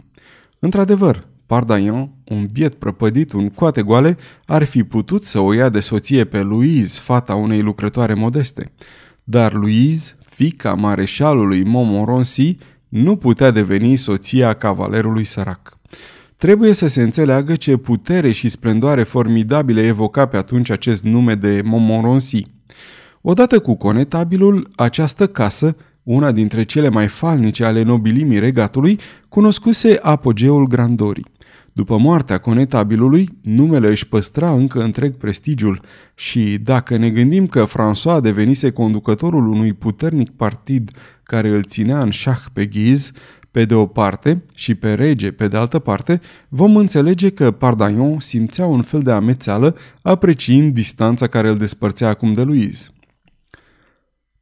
Într-adevăr, 0.59 1.27
Pardaian, 1.47 2.11
un 2.25 2.49
biet 2.53 2.75
prăpădit, 2.75 3.33
un 3.33 3.49
coate 3.49 3.83
goale, 3.83 4.17
ar 4.45 4.65
fi 4.65 4.85
putut 4.85 5.25
să 5.25 5.39
o 5.39 5.53
ia 5.53 5.69
de 5.69 5.81
soție 5.81 6.25
pe 6.25 6.41
Louise, 6.41 7.01
fata 7.01 7.35
unei 7.35 7.63
lucrătoare 7.63 8.15
modeste. 8.15 8.73
Dar 9.25 9.53
Louise, 9.53 10.17
fica 10.35 10.75
mareșalului 10.75 11.65
Montmorency, 11.65 12.57
nu 12.89 13.17
putea 13.17 13.51
deveni 13.51 13.97
soția 13.97 14.53
cavalerului 14.53 15.25
sărac. 15.25 15.79
Trebuie 16.37 16.73
să 16.73 16.87
se 16.87 17.03
înțeleagă 17.03 17.57
ce 17.57 17.77
putere 17.77 18.31
și 18.31 18.49
splendoare 18.49 19.03
formidabile 19.03 19.87
evoca 19.87 20.27
pe 20.27 20.37
atunci 20.37 20.71
acest 20.71 21.05
nume 21.05 21.35
de 21.35 21.61
Montmorency. 21.65 22.47
Odată 23.21 23.61
cu 23.61 23.75
conetabilul, 23.75 24.71
această 24.77 25.27
casă, 25.27 25.77
una 26.03 26.33
dintre 26.33 26.63
cele 26.63 26.89
mai 26.89 27.09
falnice 27.09 27.65
ale 27.65 27.83
nobilimii 27.83 28.39
regatului, 28.39 29.01
cunoscuse 29.29 29.99
apogeul 30.03 30.67
grandorii. 30.67 31.27
După 31.77 31.99
moartea 31.99 32.39
conetabilului, 32.39 33.39
numele 33.43 33.89
își 33.89 34.09
păstra 34.09 34.53
încă 34.53 34.83
întreg 34.83 35.17
prestigiul 35.17 35.81
și, 36.15 36.59
dacă 36.59 36.97
ne 36.97 37.11
gândim 37.11 37.47
că 37.47 37.65
François 37.67 38.21
devenise 38.23 38.71
conducătorul 38.71 39.47
unui 39.47 39.73
puternic 39.73 40.31
partid 40.31 40.91
care 41.23 41.49
îl 41.49 41.63
ținea 41.63 42.03
în 42.03 42.11
șah 42.11 42.45
pe 42.53 42.67
ghiz, 42.67 43.13
pe 43.51 43.65
de 43.65 43.75
o 43.75 43.87
parte 43.87 44.45
și 44.55 44.75
pe 44.75 44.95
rege 44.95 45.33
pe 45.33 45.49
de 45.49 45.57
altă 45.57 45.79
parte, 45.79 46.21
vom 46.49 46.77
înțelege 46.77 47.31
că 47.31 47.51
Pardaion 47.51 48.21
simțea 48.21 48.67
un 48.67 48.83
fel 48.83 49.03
de 49.03 49.11
amețeală, 49.11 49.77
apreciind 50.03 50.75
distanța 50.75 51.27
care 51.27 51.49
îl 51.49 51.57
despărțea 51.57 52.09
acum 52.09 52.35
de 52.35 52.43
Louise. 52.43 52.89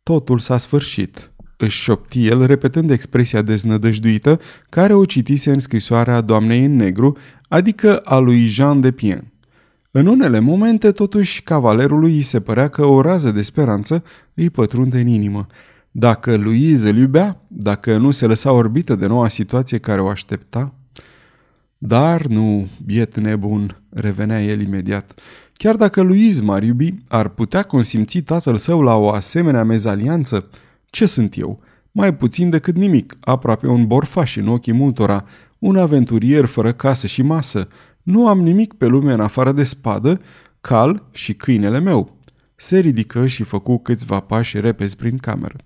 Totul 0.02 0.38
s-a 0.38 0.56
sfârșit 0.56 1.31
își 1.64 1.82
șopti 1.82 2.26
el, 2.26 2.46
repetând 2.46 2.90
expresia 2.90 3.42
deznădăjduită 3.42 4.40
care 4.68 4.92
o 4.92 5.04
citise 5.04 5.52
în 5.52 5.58
scrisoarea 5.58 6.20
doamnei 6.20 6.64
în 6.64 6.76
negru, 6.76 7.16
adică 7.48 7.96
a 7.96 8.18
lui 8.18 8.46
Jean 8.46 8.80
de 8.80 8.90
Pien. 8.90 9.32
În 9.90 10.06
unele 10.06 10.38
momente, 10.38 10.90
totuși, 10.90 11.42
cavalerului 11.42 12.14
îi 12.14 12.22
se 12.22 12.40
părea 12.40 12.68
că 12.68 12.86
o 12.86 13.00
rază 13.00 13.30
de 13.30 13.42
speranță 13.42 14.04
îi 14.34 14.50
pătrunde 14.50 15.00
în 15.00 15.06
inimă. 15.06 15.46
Dacă 15.90 16.36
Louise 16.36 16.88
îl 16.88 16.96
iubea, 16.96 17.40
dacă 17.48 17.96
nu 17.96 18.10
se 18.10 18.26
lăsa 18.26 18.52
orbită 18.52 18.94
de 18.94 19.06
noua 19.06 19.28
situație 19.28 19.78
care 19.78 20.00
o 20.00 20.08
aștepta, 20.08 20.74
dar 21.78 22.26
nu, 22.26 22.68
biet 22.84 23.16
nebun, 23.16 23.82
revenea 23.90 24.44
el 24.44 24.60
imediat. 24.60 25.20
Chiar 25.52 25.76
dacă 25.76 26.02
Louise 26.02 26.42
m-ar 26.42 26.62
iubi, 26.62 26.94
ar 27.08 27.28
putea 27.28 27.62
consimți 27.62 28.18
tatăl 28.18 28.56
său 28.56 28.82
la 28.82 28.96
o 28.96 29.10
asemenea 29.10 29.64
mezalianță? 29.64 30.48
Ce 30.92 31.06
sunt 31.06 31.38
eu? 31.38 31.60
Mai 31.92 32.14
puțin 32.14 32.50
decât 32.50 32.76
nimic, 32.76 33.16
aproape 33.20 33.66
un 33.66 33.86
borfaș 33.86 34.36
în 34.36 34.48
ochii 34.48 34.72
multora, 34.72 35.24
un 35.58 35.76
aventurier 35.76 36.44
fără 36.44 36.72
casă 36.72 37.06
și 37.06 37.22
masă. 37.22 37.68
Nu 38.02 38.28
am 38.28 38.40
nimic 38.40 38.72
pe 38.72 38.86
lume 38.86 39.12
în 39.12 39.20
afară 39.20 39.52
de 39.52 39.62
spadă, 39.62 40.20
cal 40.60 41.08
și 41.12 41.34
câinele 41.34 41.78
meu. 41.80 42.16
Se 42.54 42.78
ridică 42.78 43.26
și 43.26 43.42
făcu 43.42 43.78
câțiva 43.78 44.20
pași 44.20 44.60
repezi 44.60 44.96
prin 44.96 45.18
cameră. 45.18 45.56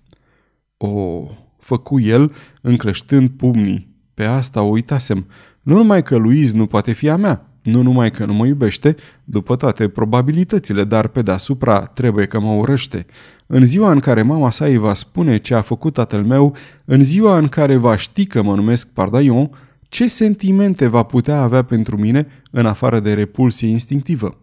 O, 0.77 1.25
făcu 1.59 2.01
el, 2.01 2.35
încleștând 2.61 3.31
pumnii. 3.31 3.95
Pe 4.15 4.25
asta 4.25 4.63
o 4.63 4.69
uitasem. 4.69 5.27
Nu 5.63 5.77
numai 5.77 6.03
că 6.03 6.17
Louise 6.17 6.57
nu 6.57 6.67
poate 6.67 6.93
fi 6.93 7.09
a 7.09 7.17
mea, 7.17 7.46
nu 7.69 7.83
numai 7.83 8.11
că 8.11 8.25
nu 8.25 8.33
mă 8.33 8.47
iubește, 8.47 8.97
după 9.25 9.57
toate 9.57 9.89
probabilitățile, 9.89 10.85
dar 10.85 11.09
pe 11.09 11.23
deasupra 11.23 11.79
trebuie 11.81 12.27
că 12.27 12.41
mă 12.41 12.53
urăște. 12.53 13.07
În 13.47 13.67
ziua 13.67 13.91
în 13.91 13.99
care 13.99 14.23
mama 14.23 14.51
sa 14.51 14.65
îi 14.65 14.77
va 14.77 14.95
spune 14.95 15.37
ce 15.37 15.55
a 15.55 15.61
făcut 15.61 15.93
tatăl 15.93 16.25
meu, 16.25 16.57
în 16.85 17.03
ziua 17.03 17.39
în 17.39 17.49
care 17.49 17.77
va 17.77 17.97
ști 17.97 18.27
că 18.27 18.43
mă 18.43 18.55
numesc 18.55 18.89
Pardaion, 18.89 19.51
ce 19.89 20.07
sentimente 20.07 20.87
va 20.87 21.03
putea 21.03 21.41
avea 21.41 21.63
pentru 21.63 21.97
mine 21.97 22.27
în 22.51 22.67
afară 22.67 23.01
de 23.01 23.15
repulsie 23.15 23.69
instinctivă? 23.69 24.39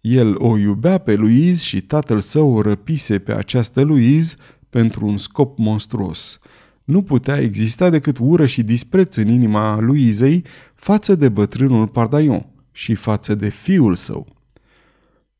El 0.00 0.34
o 0.38 0.58
iubea 0.58 0.98
pe 0.98 1.14
Louise 1.14 1.64
și 1.64 1.80
tatăl 1.80 2.20
său 2.20 2.54
o 2.54 2.60
răpise 2.60 3.18
pe 3.18 3.32
această 3.32 3.82
Louise 3.82 4.36
pentru 4.70 5.06
un 5.06 5.16
scop 5.16 5.58
monstruos. 5.58 6.38
Nu 6.84 7.02
putea 7.02 7.40
exista 7.40 7.90
decât 7.90 8.16
ură 8.20 8.46
și 8.46 8.62
dispreț 8.62 9.16
în 9.16 9.28
inima 9.28 9.80
Luizei 9.80 10.44
față 10.74 11.14
de 11.14 11.28
bătrânul 11.28 11.86
Pardaion 11.86 12.46
și 12.76 12.94
față 12.94 13.34
de 13.34 13.48
fiul 13.48 13.94
său. 13.94 14.26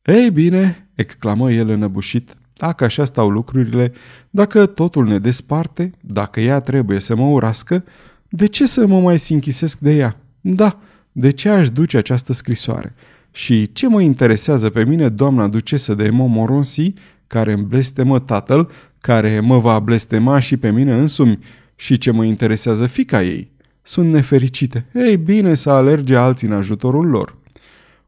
Ei 0.01 0.31
bine, 0.31 0.87
exclamă 0.93 1.51
el 1.51 1.69
înăbușit, 1.69 2.35
dacă 2.53 2.83
așa 2.83 3.05
stau 3.05 3.29
lucrurile, 3.29 3.93
dacă 4.29 4.65
totul 4.65 5.07
ne 5.07 5.19
desparte, 5.19 5.91
dacă 6.01 6.39
ea 6.39 6.59
trebuie 6.59 6.99
să 6.99 7.15
mă 7.15 7.25
urască, 7.25 7.83
de 8.29 8.45
ce 8.45 8.65
să 8.67 8.87
mă 8.87 8.99
mai 8.99 9.19
sinchisesc 9.19 9.77
de 9.79 9.95
ea? 9.95 10.17
Da, 10.41 10.79
de 11.11 11.29
ce 11.29 11.49
aș 11.49 11.69
duce 11.69 11.97
această 11.97 12.33
scrisoare? 12.33 12.95
Și 13.31 13.71
ce 13.71 13.87
mă 13.87 14.01
interesează 14.01 14.69
pe 14.69 14.85
mine 14.85 15.09
doamna 15.09 15.47
ducesă 15.47 15.93
de 15.93 16.09
Montmorency, 16.09 16.93
care 17.27 17.53
îmi 17.53 17.65
blestemă 17.65 18.19
tatăl, 18.19 18.71
care 18.97 19.39
mă 19.39 19.59
va 19.59 19.79
blestema 19.79 20.39
și 20.39 20.57
pe 20.57 20.71
mine 20.71 20.93
însumi, 20.93 21.39
și 21.75 21.97
ce 21.97 22.11
mă 22.11 22.25
interesează 22.25 22.87
fica 22.87 23.23
ei? 23.23 23.51
Sunt 23.87 24.11
nefericite. 24.11 24.85
Ei 24.93 25.17
bine 25.17 25.53
să 25.53 25.69
alerge 25.69 26.15
alții 26.15 26.47
în 26.47 26.53
ajutorul 26.53 27.05
lor. 27.07 27.37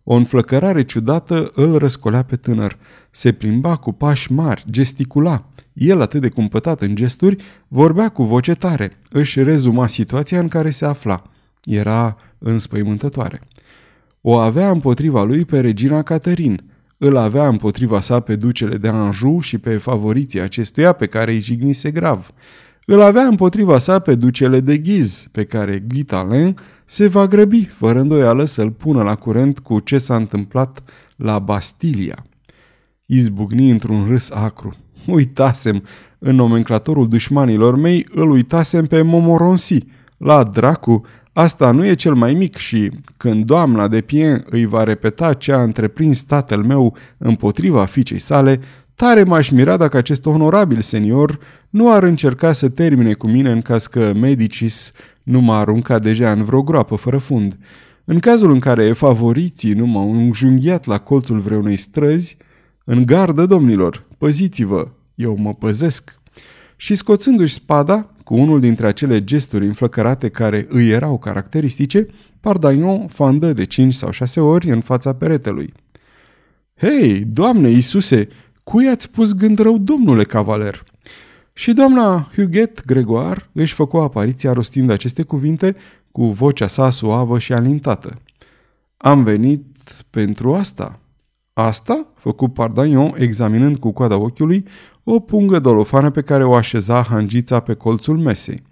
O 0.03 0.15
înflăcărare 0.15 0.83
ciudată 0.83 1.51
îl 1.55 1.77
răscolea 1.77 2.23
pe 2.23 2.35
tânăr. 2.35 2.77
Se 3.11 3.31
plimba 3.31 3.75
cu 3.75 3.91
pași 3.91 4.31
mari, 4.31 4.65
gesticula. 4.69 5.49
El, 5.73 6.01
atât 6.01 6.21
de 6.21 6.29
cumpătat 6.29 6.81
în 6.81 6.95
gesturi, 6.95 7.43
vorbea 7.67 8.09
cu 8.09 8.23
voce 8.23 8.53
tare. 8.53 8.91
Își 9.09 9.43
rezuma 9.43 9.87
situația 9.87 10.39
în 10.39 10.47
care 10.47 10.69
se 10.69 10.85
afla. 10.85 11.23
Era 11.63 12.17
înspăimântătoare. 12.37 13.41
O 14.21 14.35
avea 14.35 14.69
împotriva 14.69 15.23
lui 15.23 15.45
pe 15.45 15.59
regina 15.59 16.03
Caterin. 16.03 16.63
Îl 16.97 17.17
avea 17.17 17.47
împotriva 17.47 17.99
sa 18.01 18.19
pe 18.19 18.35
ducele 18.35 18.77
de 18.77 18.87
Anjou 18.87 19.39
și 19.39 19.57
pe 19.57 19.77
favoriții 19.77 20.41
acestuia 20.41 20.91
pe 20.93 21.05
care 21.05 21.31
îi 21.31 21.39
jignise 21.39 21.91
grav. 21.91 22.31
Îl 22.89 23.01
avea 23.01 23.23
împotriva 23.23 23.77
sa 23.77 23.99
pe 23.99 24.15
ducele 24.15 24.59
de 24.59 24.77
Ghiz, 24.77 25.27
pe 25.31 25.45
care 25.45 25.83
Guy 25.87 26.03
Talin 26.03 26.57
se 26.85 27.07
va 27.07 27.27
grăbi, 27.27 27.65
fără 27.65 27.99
îndoială, 27.99 28.45
să-l 28.45 28.71
pună 28.71 29.03
la 29.03 29.15
curent 29.15 29.59
cu 29.59 29.79
ce 29.79 29.97
s-a 29.97 30.15
întâmplat 30.15 30.83
la 31.15 31.39
Bastilia. 31.39 32.25
Izbucni 33.05 33.69
într-un 33.69 34.05
râs 34.07 34.29
acru. 34.31 34.75
Uitasem, 35.07 35.83
în 36.19 36.35
nomenclatorul 36.35 37.07
dușmanilor 37.07 37.75
mei, 37.75 38.05
îl 38.11 38.29
uitasem 38.29 38.85
pe 38.85 39.01
Momoronsi. 39.01 39.85
La 40.17 40.43
dracu, 40.43 41.05
asta 41.33 41.71
nu 41.71 41.85
e 41.85 41.93
cel 41.93 42.13
mai 42.13 42.33
mic 42.33 42.55
și, 42.55 42.91
când 43.17 43.45
doamna 43.45 43.87
de 43.87 44.01
Pien 44.01 44.45
îi 44.49 44.65
va 44.65 44.83
repeta 44.83 45.33
ce 45.33 45.51
a 45.51 45.63
întreprins 45.63 46.21
tatăl 46.21 46.63
meu 46.63 46.95
împotriva 47.17 47.85
fiicei 47.85 48.19
sale, 48.19 48.59
Tare 48.97 49.23
m-aș 49.23 49.49
mira 49.49 49.77
dacă 49.77 49.97
acest 49.97 50.25
onorabil 50.25 50.81
senior 50.81 51.39
nu 51.69 51.91
ar 51.91 52.03
încerca 52.03 52.51
să 52.51 52.69
termine 52.69 53.13
cu 53.13 53.27
mine 53.27 53.51
în 53.51 53.61
caz 53.61 53.87
că 53.87 54.13
Medicis 54.13 54.91
nu 55.23 55.39
m-a 55.41 55.59
aruncat 55.59 56.01
deja 56.01 56.31
în 56.31 56.43
vreo 56.43 56.63
groapă 56.63 56.95
fără 56.95 57.17
fund. 57.17 57.57
În 58.05 58.19
cazul 58.19 58.51
în 58.51 58.59
care 58.59 58.93
favoriții 58.93 59.73
nu 59.73 59.85
m-au 59.85 60.11
înjunghiat 60.11 60.85
la 60.85 60.97
colțul 60.97 61.39
vreunei 61.39 61.77
străzi, 61.77 62.37
în 62.83 63.05
gardă, 63.05 63.45
domnilor, 63.45 64.05
păziți-vă, 64.17 64.87
eu 65.15 65.35
mă 65.35 65.53
păzesc. 65.53 66.19
Și 66.75 66.95
scoțându-și 66.95 67.53
spada, 67.53 68.11
cu 68.23 68.35
unul 68.35 68.59
dintre 68.59 68.87
acele 68.87 69.23
gesturi 69.23 69.65
înflăcărate 69.65 70.29
care 70.29 70.65
îi 70.69 70.89
erau 70.89 71.17
caracteristice, 71.17 72.07
Pardagnon 72.39 73.07
fandă 73.07 73.53
de 73.53 73.63
cinci 73.63 73.93
sau 73.93 74.11
șase 74.11 74.39
ori 74.39 74.69
în 74.69 74.81
fața 74.81 75.13
peretelui. 75.13 75.73
Hei, 76.75 77.23
Doamne 77.27 77.69
Iisuse, 77.69 78.27
cui 78.69 78.87
ați 78.87 79.11
pus 79.11 79.33
gând 79.33 79.59
rău, 79.59 79.77
domnule 79.77 80.23
cavaler?" 80.23 80.83
Și 81.53 81.73
doamna 81.73 82.29
Huguet 82.35 82.85
Gregoire 82.85 83.49
își 83.51 83.73
făcu 83.73 83.97
apariția 83.97 84.53
rostind 84.53 84.89
aceste 84.89 85.23
cuvinte 85.23 85.75
cu 86.11 86.25
vocea 86.25 86.67
sa 86.67 86.89
suavă 86.89 87.39
și 87.39 87.53
alintată. 87.53 88.21
Am 88.97 89.23
venit 89.23 89.65
pentru 90.09 90.53
asta." 90.53 90.99
Asta?" 91.53 92.07
făcu 92.15 92.47
Pardagnon, 92.47 93.13
examinând 93.17 93.77
cu 93.77 93.91
coada 93.91 94.17
ochiului 94.17 94.65
o 95.03 95.19
pungă 95.19 95.59
dolofană 95.59 96.09
pe 96.09 96.21
care 96.21 96.43
o 96.43 96.53
așeza 96.53 97.01
hangița 97.01 97.59
pe 97.59 97.73
colțul 97.73 98.17
mesei. 98.17 98.63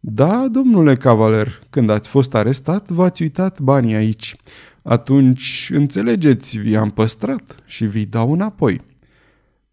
Da, 0.00 0.48
domnule 0.50 0.96
cavaler, 0.96 1.60
când 1.70 1.90
ați 1.90 2.08
fost 2.08 2.34
arestat, 2.34 2.88
v-ați 2.88 3.22
uitat 3.22 3.60
banii 3.60 3.94
aici. 3.94 4.36
Atunci, 4.82 5.70
înțelegeți, 5.74 6.58
vi-am 6.58 6.90
păstrat 6.90 7.56
și 7.66 7.84
vi 7.84 8.06
dau 8.06 8.32
înapoi. 8.32 8.80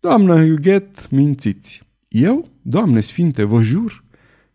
Doamnă 0.05 0.45
Huguet, 0.45 1.11
mințiți. 1.11 1.81
Eu? 2.07 2.47
Doamne 2.61 2.99
sfinte, 2.99 3.43
vă 3.43 3.61
jur. 3.61 4.03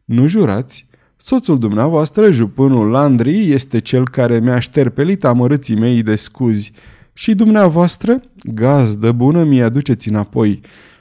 Nu 0.05 0.27
jurați. 0.27 0.87
Soțul 1.17 1.59
dumneavoastră, 1.59 2.31
jupânul 2.31 2.91
Landry, 2.91 3.51
este 3.51 3.81
cel 3.81 4.09
care 4.09 4.41
mi-a 4.41 4.59
șterpelit 4.59 5.25
amărâții 5.25 5.77
mei 5.77 6.03
de 6.03 6.15
scuzi. 6.15 6.73
Și 7.13 7.35
dumneavoastră, 7.35 8.21
gazdă 8.45 9.13
bună, 9.13 9.45
mi 9.45 9.63
aduceți 9.63 10.09
înapoi. 10.09 10.61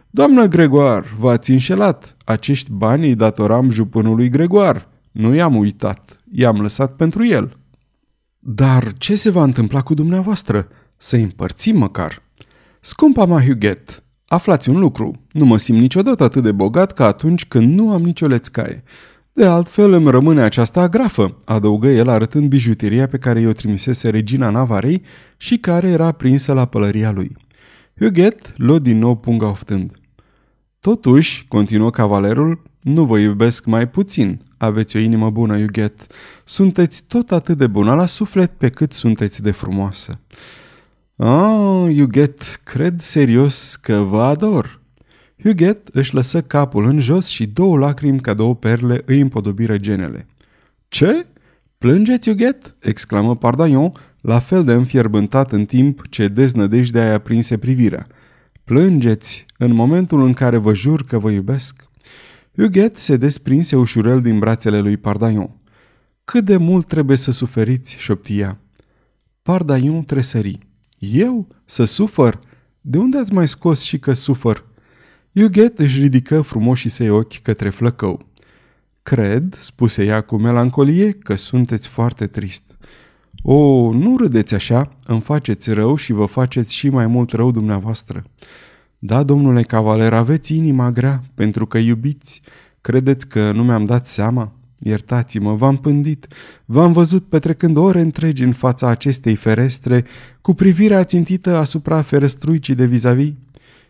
Doamnă 0.10 0.46
Gregoar, 0.46 1.06
v-ați 1.20 1.52
înșelat. 1.52 2.16
Acești 2.26 2.72
bani 2.72 3.08
îi 3.08 3.16
datoram 3.16 3.70
jupânului 3.70 4.30
Gregoar. 4.30 4.88
Nu 5.12 5.34
i-am 5.34 5.56
uitat. 5.56 6.20
I-am 6.32 6.62
lăsat 6.62 6.96
pentru 6.96 7.26
el. 7.26 7.52
Dar 8.40 8.94
ce 8.98 9.16
se 9.16 9.30
va 9.30 9.44
întâmpla 9.44 9.82
cu 9.82 9.94
dumneavoastră? 9.94 10.68
Să 10.98 11.16
împărțim 11.16 11.78
măcar. 11.78 12.22
Scumpa 12.80 13.26
ma 13.26 13.42
Huguet, 13.42 14.04
aflați 14.30 14.70
un 14.70 14.80
lucru. 14.80 15.22
Nu 15.32 15.46
mă 15.46 15.58
simt 15.58 15.80
niciodată 15.80 16.24
atât 16.24 16.44
de 16.44 16.52
bogat 16.52 16.94
ca 16.94 17.06
atunci 17.06 17.46
când 17.46 17.74
nu 17.74 17.92
am 17.92 18.02
nicio 18.02 18.28
lețcaie. 18.28 18.84
De 19.34 19.46
altfel 19.46 19.94
îmi 19.94 20.12
rămâne 20.12 20.42
această 20.42 20.80
agrafă, 20.80 21.38
adăugă 21.46 21.88
el 21.88 22.10
arătând 22.10 22.48
bijuteria 22.48 23.08
pe 23.08 23.18
care 23.18 23.40
i-o 23.40 23.52
trimisese 23.52 24.10
regina 24.10 24.50
Navarei 24.50 25.02
și 25.38 25.58
care 25.58 25.88
era 25.88 26.12
prinsă 26.12 26.54
la 26.54 26.66
pălăria 26.66 27.12
lui. 27.12 27.36
Huguet 28.00 28.54
luă 28.58 28.80
din 28.80 28.98
nou 28.98 29.16
punga 29.16 29.50
oftând. 29.50 29.92
Totuși, 30.80 31.46
continuă 31.48 31.90
cavalerul, 31.90 32.62
nu 32.80 33.06
vă 33.06 33.18
iubesc 33.18 33.66
mai 33.66 33.90
puțin. 33.90 34.42
Aveți 34.58 34.96
o 34.96 35.00
inimă 35.00 35.30
bună, 35.30 35.60
Huguet. 35.60 36.08
Sunteți 36.44 37.04
tot 37.08 37.32
atât 37.32 37.58
de 37.58 37.68
bună 37.68 37.94
la 37.94 38.06
suflet 38.06 38.52
pe 38.52 38.70
cât 38.70 38.92
sunteți 38.92 39.42
de 39.42 39.52
frumoasă. 39.52 40.20
Ah, 41.22 41.94
Huguet, 41.98 42.62
cred 42.64 43.00
serios 43.00 43.76
că 43.76 43.94
vă 43.94 44.22
ador. 44.22 44.82
Huguet 45.44 45.88
își 45.92 46.14
lăsă 46.14 46.42
capul 46.42 46.86
în 46.86 47.00
jos 47.00 47.28
și 47.28 47.46
două 47.46 47.78
lacrimi 47.78 48.20
ca 48.20 48.34
două 48.34 48.56
perle 48.56 49.02
îi 49.06 49.20
împodobiră 49.20 49.78
genele. 49.78 50.28
Ce? 50.88 51.26
Plângeți, 51.78 52.30
Huguet? 52.30 52.76
exclamă 52.80 53.36
Pardaion, 53.36 53.92
la 54.22 54.40
fel 54.40 54.64
de 54.64 54.74
înfierbântat 54.74 55.52
în 55.52 55.66
timp 55.66 56.08
ce 56.10 56.28
deznădejdea 56.28 57.08
aia 57.08 57.20
prinse 57.20 57.58
privirea. 57.58 58.08
Plângeți 58.64 59.46
în 59.58 59.74
momentul 59.74 60.22
în 60.22 60.34
care 60.34 60.58
vă 60.58 60.74
jur 60.74 61.04
că 61.04 61.18
vă 61.18 61.30
iubesc. 61.30 61.90
Huguet 62.58 62.98
se 62.98 63.18
desprinse 63.18 63.76
ușurel 63.76 64.22
din 64.22 64.40
brațele 64.40 64.80
lui 64.80 64.98
Pardaion. 64.98 65.50
Cât 66.24 66.46
de 66.46 66.58
mult 66.58 66.88
trebuie 66.88 67.18
să 67.18 67.32
suferiți, 67.32 67.96
șoptia. 67.98 68.60
Pardaion 69.42 70.04
tresări. 70.04 70.68
Eu? 71.00 71.48
Să 71.66 71.84
sufăr? 71.84 72.40
De 72.82 72.98
unde 72.98 73.18
ați 73.18 73.34
mai 73.34 73.48
scos 73.48 73.82
și 73.82 74.00
că 74.00 74.14
sufăr? 74.14 74.66
Huguet 75.36 75.80
își 75.80 76.02
ridică 76.02 76.42
frumoșii 76.42 76.90
săi 76.90 77.10
ochi 77.10 77.42
către 77.42 77.70
flăcău. 77.70 78.26
Cred, 79.04 79.56
spuse 79.60 80.06
ea 80.06 80.22
cu 80.22 80.38
melancolie, 80.38 81.12
că 81.12 81.36
sunteți 81.36 81.88
foarte 81.88 82.28
trist. 82.28 82.78
O, 83.42 83.92
nu 83.94 84.18
râdeți 84.18 84.54
așa, 84.54 84.98
îmi 85.06 85.22
faceți 85.22 85.74
rău 85.74 85.96
și 85.96 86.14
vă 86.14 86.26
faceți 86.26 86.74
și 86.74 86.90
mai 86.90 87.08
mult 87.08 87.32
rău 87.32 87.52
dumneavoastră. 87.52 88.24
Da, 89.00 89.24
domnule 89.24 89.64
cavaler, 89.64 90.14
aveți 90.14 90.56
inima 90.56 90.92
grea, 90.92 91.24
pentru 91.36 91.66
că 91.66 91.78
iubiți. 91.78 92.42
Credeți 92.82 93.28
că 93.28 93.52
nu 93.52 93.64
mi-am 93.64 93.86
dat 93.86 94.08
seama? 94.08 94.59
Iertați-mă, 94.80 95.56
v-am 95.56 95.78
pândit. 95.78 96.28
V-am 96.66 96.92
văzut 96.92 97.26
petrecând 97.26 97.78
ore 97.78 98.00
întregi 98.00 98.44
în 98.44 98.54
fața 98.54 98.88
acestei 98.88 99.36
ferestre, 99.36 100.06
cu 100.42 100.54
privirea 100.54 101.04
țintită 101.04 101.56
asupra 101.56 102.02
ferestruicii 102.02 102.76
de 102.76 102.86
vis-a-vis. 102.86 103.34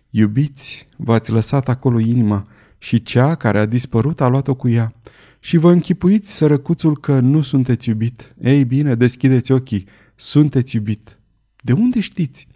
Iubiți, 0.10 0.88
v-ați 0.98 1.32
lăsat 1.32 1.70
acolo 1.70 2.00
inima 2.00 2.44
și 2.78 3.04
cea 3.04 3.36
care 3.36 3.58
a 3.58 3.66
dispărut 3.66 4.22
a 4.22 4.28
luat-o 4.28 4.56
cu 4.56 4.70
ea. 4.70 4.94
Și 5.40 5.58
vă 5.58 5.72
închipuiți, 5.72 6.36
sărăcuțul, 6.36 6.98
că 6.98 7.20
nu 7.20 7.42
sunteți 7.42 7.90
iubit. 7.90 8.36
Ei 8.42 8.66
bine, 8.66 8.96
deschideți 8.96 9.52
ochii. 9.52 9.88
Sunteți 10.16 10.76
iubit. 10.76 11.18
De 11.64 11.72
unde 11.72 12.00
știți? 12.00 12.48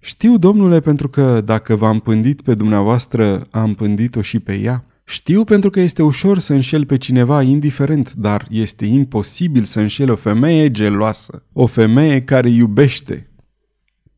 Știu, 0.00 0.38
domnule, 0.38 0.80
pentru 0.80 1.08
că 1.08 1.40
dacă 1.40 1.76
v-am 1.76 1.98
pândit 1.98 2.40
pe 2.40 2.54
dumneavoastră, 2.54 3.46
am 3.50 3.74
pândit-o 3.74 4.22
și 4.22 4.40
pe 4.40 4.58
ea. 4.58 4.84
Știu 5.04 5.44
pentru 5.44 5.70
că 5.70 5.80
este 5.80 6.02
ușor 6.02 6.38
să 6.38 6.52
înșel 6.52 6.86
pe 6.86 6.96
cineva 6.96 7.42
indiferent, 7.42 8.12
dar 8.12 8.46
este 8.50 8.86
imposibil 8.86 9.64
să 9.64 9.80
înșel 9.80 10.10
o 10.10 10.16
femeie 10.16 10.70
geloasă, 10.70 11.42
o 11.52 11.66
femeie 11.66 12.22
care 12.22 12.48
iubește. 12.50 13.28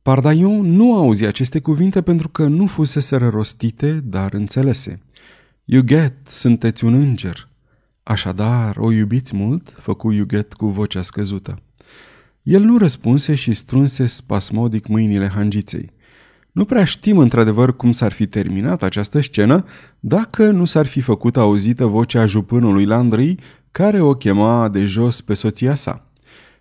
Pardaion 0.02 0.76
nu 0.76 0.96
auzi 0.96 1.24
aceste 1.24 1.60
cuvinte 1.60 2.02
pentru 2.02 2.28
că 2.28 2.46
nu 2.46 2.66
fusese 2.66 3.16
rostite, 3.16 4.00
dar 4.04 4.32
înțelese. 4.32 5.00
Iuget, 5.64 6.14
sunteți 6.26 6.84
un 6.84 6.94
înger. 6.94 7.48
Așadar, 8.02 8.76
o 8.76 8.92
iubiți 8.92 9.36
mult? 9.36 9.74
făcu 9.78 10.10
Iuget 10.10 10.52
cu 10.52 10.66
vocea 10.66 11.02
scăzută. 11.02 11.58
El 12.42 12.62
nu 12.62 12.78
răspunse 12.78 13.34
și 13.34 13.52
strunse 13.52 14.06
spasmodic 14.06 14.86
mâinile 14.86 15.28
hangiței. 15.28 15.92
Nu 16.56 16.64
prea 16.64 16.84
știm 16.84 17.18
într-adevăr 17.18 17.76
cum 17.76 17.92
s-ar 17.92 18.12
fi 18.12 18.26
terminat 18.26 18.82
această 18.82 19.20
scenă 19.20 19.64
dacă 20.00 20.50
nu 20.50 20.64
s-ar 20.64 20.86
fi 20.86 21.00
făcut 21.00 21.36
auzită 21.36 21.86
vocea 21.86 22.26
jupânului 22.26 22.84
Landry 22.84 23.34
care 23.72 24.00
o 24.00 24.14
chema 24.14 24.68
de 24.68 24.84
jos 24.84 25.20
pe 25.20 25.34
soția 25.34 25.74
sa. 25.74 26.10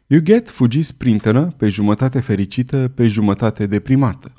Huguet 0.10 0.49
fugi 0.49 0.81
sprintenă, 0.81 1.53
pe 1.58 1.67
jumătate 1.67 2.19
fericită, 2.19 2.91
pe 2.95 3.08
jumătate 3.08 3.65
deprimată. 3.65 4.34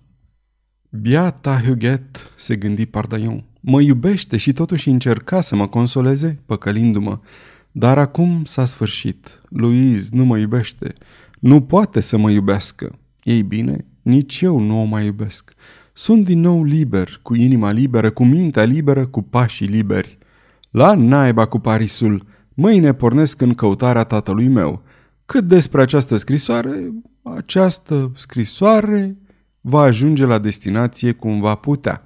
Biata 0.91 1.63
Huguet, 1.67 2.33
se 2.37 2.57
gândi 2.57 2.87
Pardaion, 2.87 3.45
mă 3.61 3.81
iubește 3.81 4.37
și 4.37 4.53
totuși 4.53 4.89
încerca 4.89 5.41
să 5.41 5.57
mă 5.57 5.69
consoleze, 5.69 6.43
păcălindu-mă. 6.47 7.19
Dar 7.73 7.99
acum 7.99 8.45
s-a 8.45 8.65
sfârșit. 8.65 9.41
Louise 9.49 10.09
nu 10.13 10.25
mă 10.25 10.39
iubește. 10.39 10.93
Nu 11.41 11.61
poate 11.63 12.01
să 12.01 12.17
mă 12.17 12.31
iubească. 12.31 12.99
Ei 13.23 13.43
bine, 13.43 13.85
nici 14.07 14.41
eu 14.41 14.61
nu 14.61 14.81
o 14.81 14.85
mai 14.85 15.05
iubesc. 15.05 15.55
Sunt 15.93 16.25
din 16.25 16.41
nou 16.41 16.65
liber, 16.65 17.21
cu 17.23 17.35
inima 17.35 17.71
liberă, 17.71 18.11
cu 18.11 18.25
mintea 18.25 18.63
liberă, 18.63 19.07
cu 19.07 19.23
pașii 19.23 19.67
liberi. 19.67 20.19
La 20.71 20.95
naiba 20.95 21.47
cu 21.47 21.59
Parisul, 21.59 22.27
mâine 22.55 22.95
pornesc 22.95 23.41
în 23.41 23.55
căutarea 23.55 24.05
tatălui 24.05 24.49
meu. 24.49 24.83
Cât 25.25 25.45
despre 25.45 25.81
această 25.81 26.17
scrisoare, 26.17 26.93
această 27.23 28.13
scrisoare 28.17 29.17
va 29.61 29.81
ajunge 29.81 30.25
la 30.25 30.39
destinație 30.39 31.13
cum 31.13 31.41
va 31.41 31.55
putea. 31.55 32.06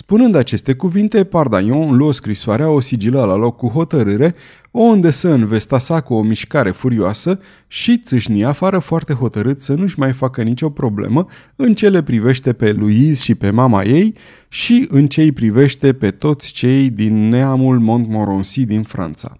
Spunând 0.00 0.34
aceste 0.34 0.74
cuvinte, 0.74 1.24
Pardaion 1.24 1.96
luă 1.96 2.12
scrisoarea, 2.12 2.70
o 2.70 2.80
sigilă 2.80 3.24
la 3.24 3.34
loc 3.36 3.56
cu 3.56 3.68
hotărâre, 3.68 4.34
o 4.70 4.82
îndesă 4.82 5.32
în 5.32 5.46
vesta 5.46 5.78
sa 5.78 6.00
cu 6.00 6.14
o 6.14 6.22
mișcare 6.22 6.70
furioasă 6.70 7.38
și 7.66 7.98
țâșni 7.98 8.44
afară 8.44 8.78
foarte 8.78 9.12
hotărât 9.12 9.60
să 9.60 9.74
nu-și 9.74 9.98
mai 9.98 10.12
facă 10.12 10.42
nicio 10.42 10.70
problemă 10.70 11.26
în 11.56 11.74
ce 11.74 11.88
le 11.88 12.02
privește 12.02 12.52
pe 12.52 12.72
Louise 12.72 13.22
și 13.22 13.34
pe 13.34 13.50
mama 13.50 13.82
ei 13.82 14.14
și 14.48 14.86
în 14.90 15.06
ce 15.06 15.22
îi 15.22 15.32
privește 15.32 15.92
pe 15.92 16.10
toți 16.10 16.52
cei 16.52 16.90
din 16.90 17.28
neamul 17.28 17.78
Montmorency 17.78 18.64
din 18.64 18.82
Franța. 18.82 19.36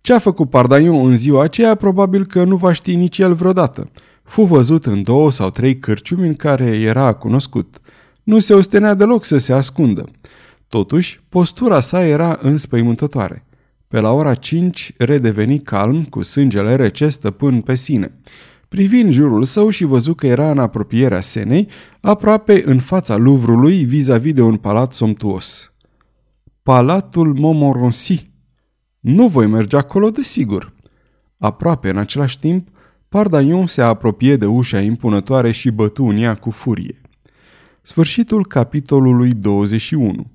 Ce 0.00 0.12
a 0.12 0.18
făcut 0.18 0.50
Pardaion 0.50 1.06
în 1.06 1.16
ziua 1.16 1.42
aceea 1.42 1.74
probabil 1.74 2.26
că 2.26 2.44
nu 2.44 2.56
va 2.56 2.72
ști 2.72 2.94
nici 2.94 3.18
el 3.18 3.34
vreodată. 3.34 3.90
Fu 4.22 4.42
văzut 4.42 4.86
în 4.86 5.02
două 5.02 5.30
sau 5.30 5.50
trei 5.50 5.78
cârciumi 5.78 6.26
în 6.26 6.34
care 6.34 6.64
era 6.64 7.12
cunoscut– 7.12 7.76
nu 8.28 8.38
se 8.38 8.54
ostenea 8.54 8.94
deloc 8.94 9.24
să 9.24 9.38
se 9.38 9.52
ascundă. 9.52 10.04
Totuși, 10.66 11.20
postura 11.28 11.80
sa 11.80 12.06
era 12.06 12.38
înspăimântătoare. 12.42 13.46
Pe 13.86 14.00
la 14.00 14.12
ora 14.12 14.34
5 14.34 14.94
redeveni 14.98 15.58
calm, 15.58 16.04
cu 16.04 16.22
sângele 16.22 16.74
rece 16.74 17.08
stăpân 17.08 17.60
pe 17.60 17.74
sine. 17.74 18.20
Privind 18.68 19.12
jurul 19.12 19.44
său 19.44 19.68
și 19.68 19.84
văzu 19.84 20.14
că 20.14 20.26
era 20.26 20.50
în 20.50 20.58
apropierea 20.58 21.20
Senei, 21.20 21.68
aproape 22.00 22.62
în 22.64 22.78
fața 22.78 23.16
Luvrului, 23.16 23.84
vis-a-vis 23.84 24.32
de 24.32 24.42
un 24.42 24.56
palat 24.56 24.92
somptuos. 24.92 25.72
Palatul 26.62 27.34
Montmorency. 27.34 28.30
Nu 29.00 29.28
voi 29.28 29.46
merge 29.46 29.76
acolo, 29.76 30.10
desigur. 30.10 30.74
Aproape 31.38 31.90
în 31.90 31.96
același 31.96 32.38
timp, 32.38 32.68
Pardaion 33.08 33.66
se 33.66 33.82
apropie 33.82 34.36
de 34.36 34.46
ușa 34.46 34.80
impunătoare 34.80 35.50
și 35.50 35.70
bătu 35.70 36.04
în 36.04 36.16
ea 36.16 36.34
cu 36.34 36.50
furie. 36.50 37.00
Sfârșitul 37.88 38.46
capitolului 38.46 39.32
21 39.32 40.26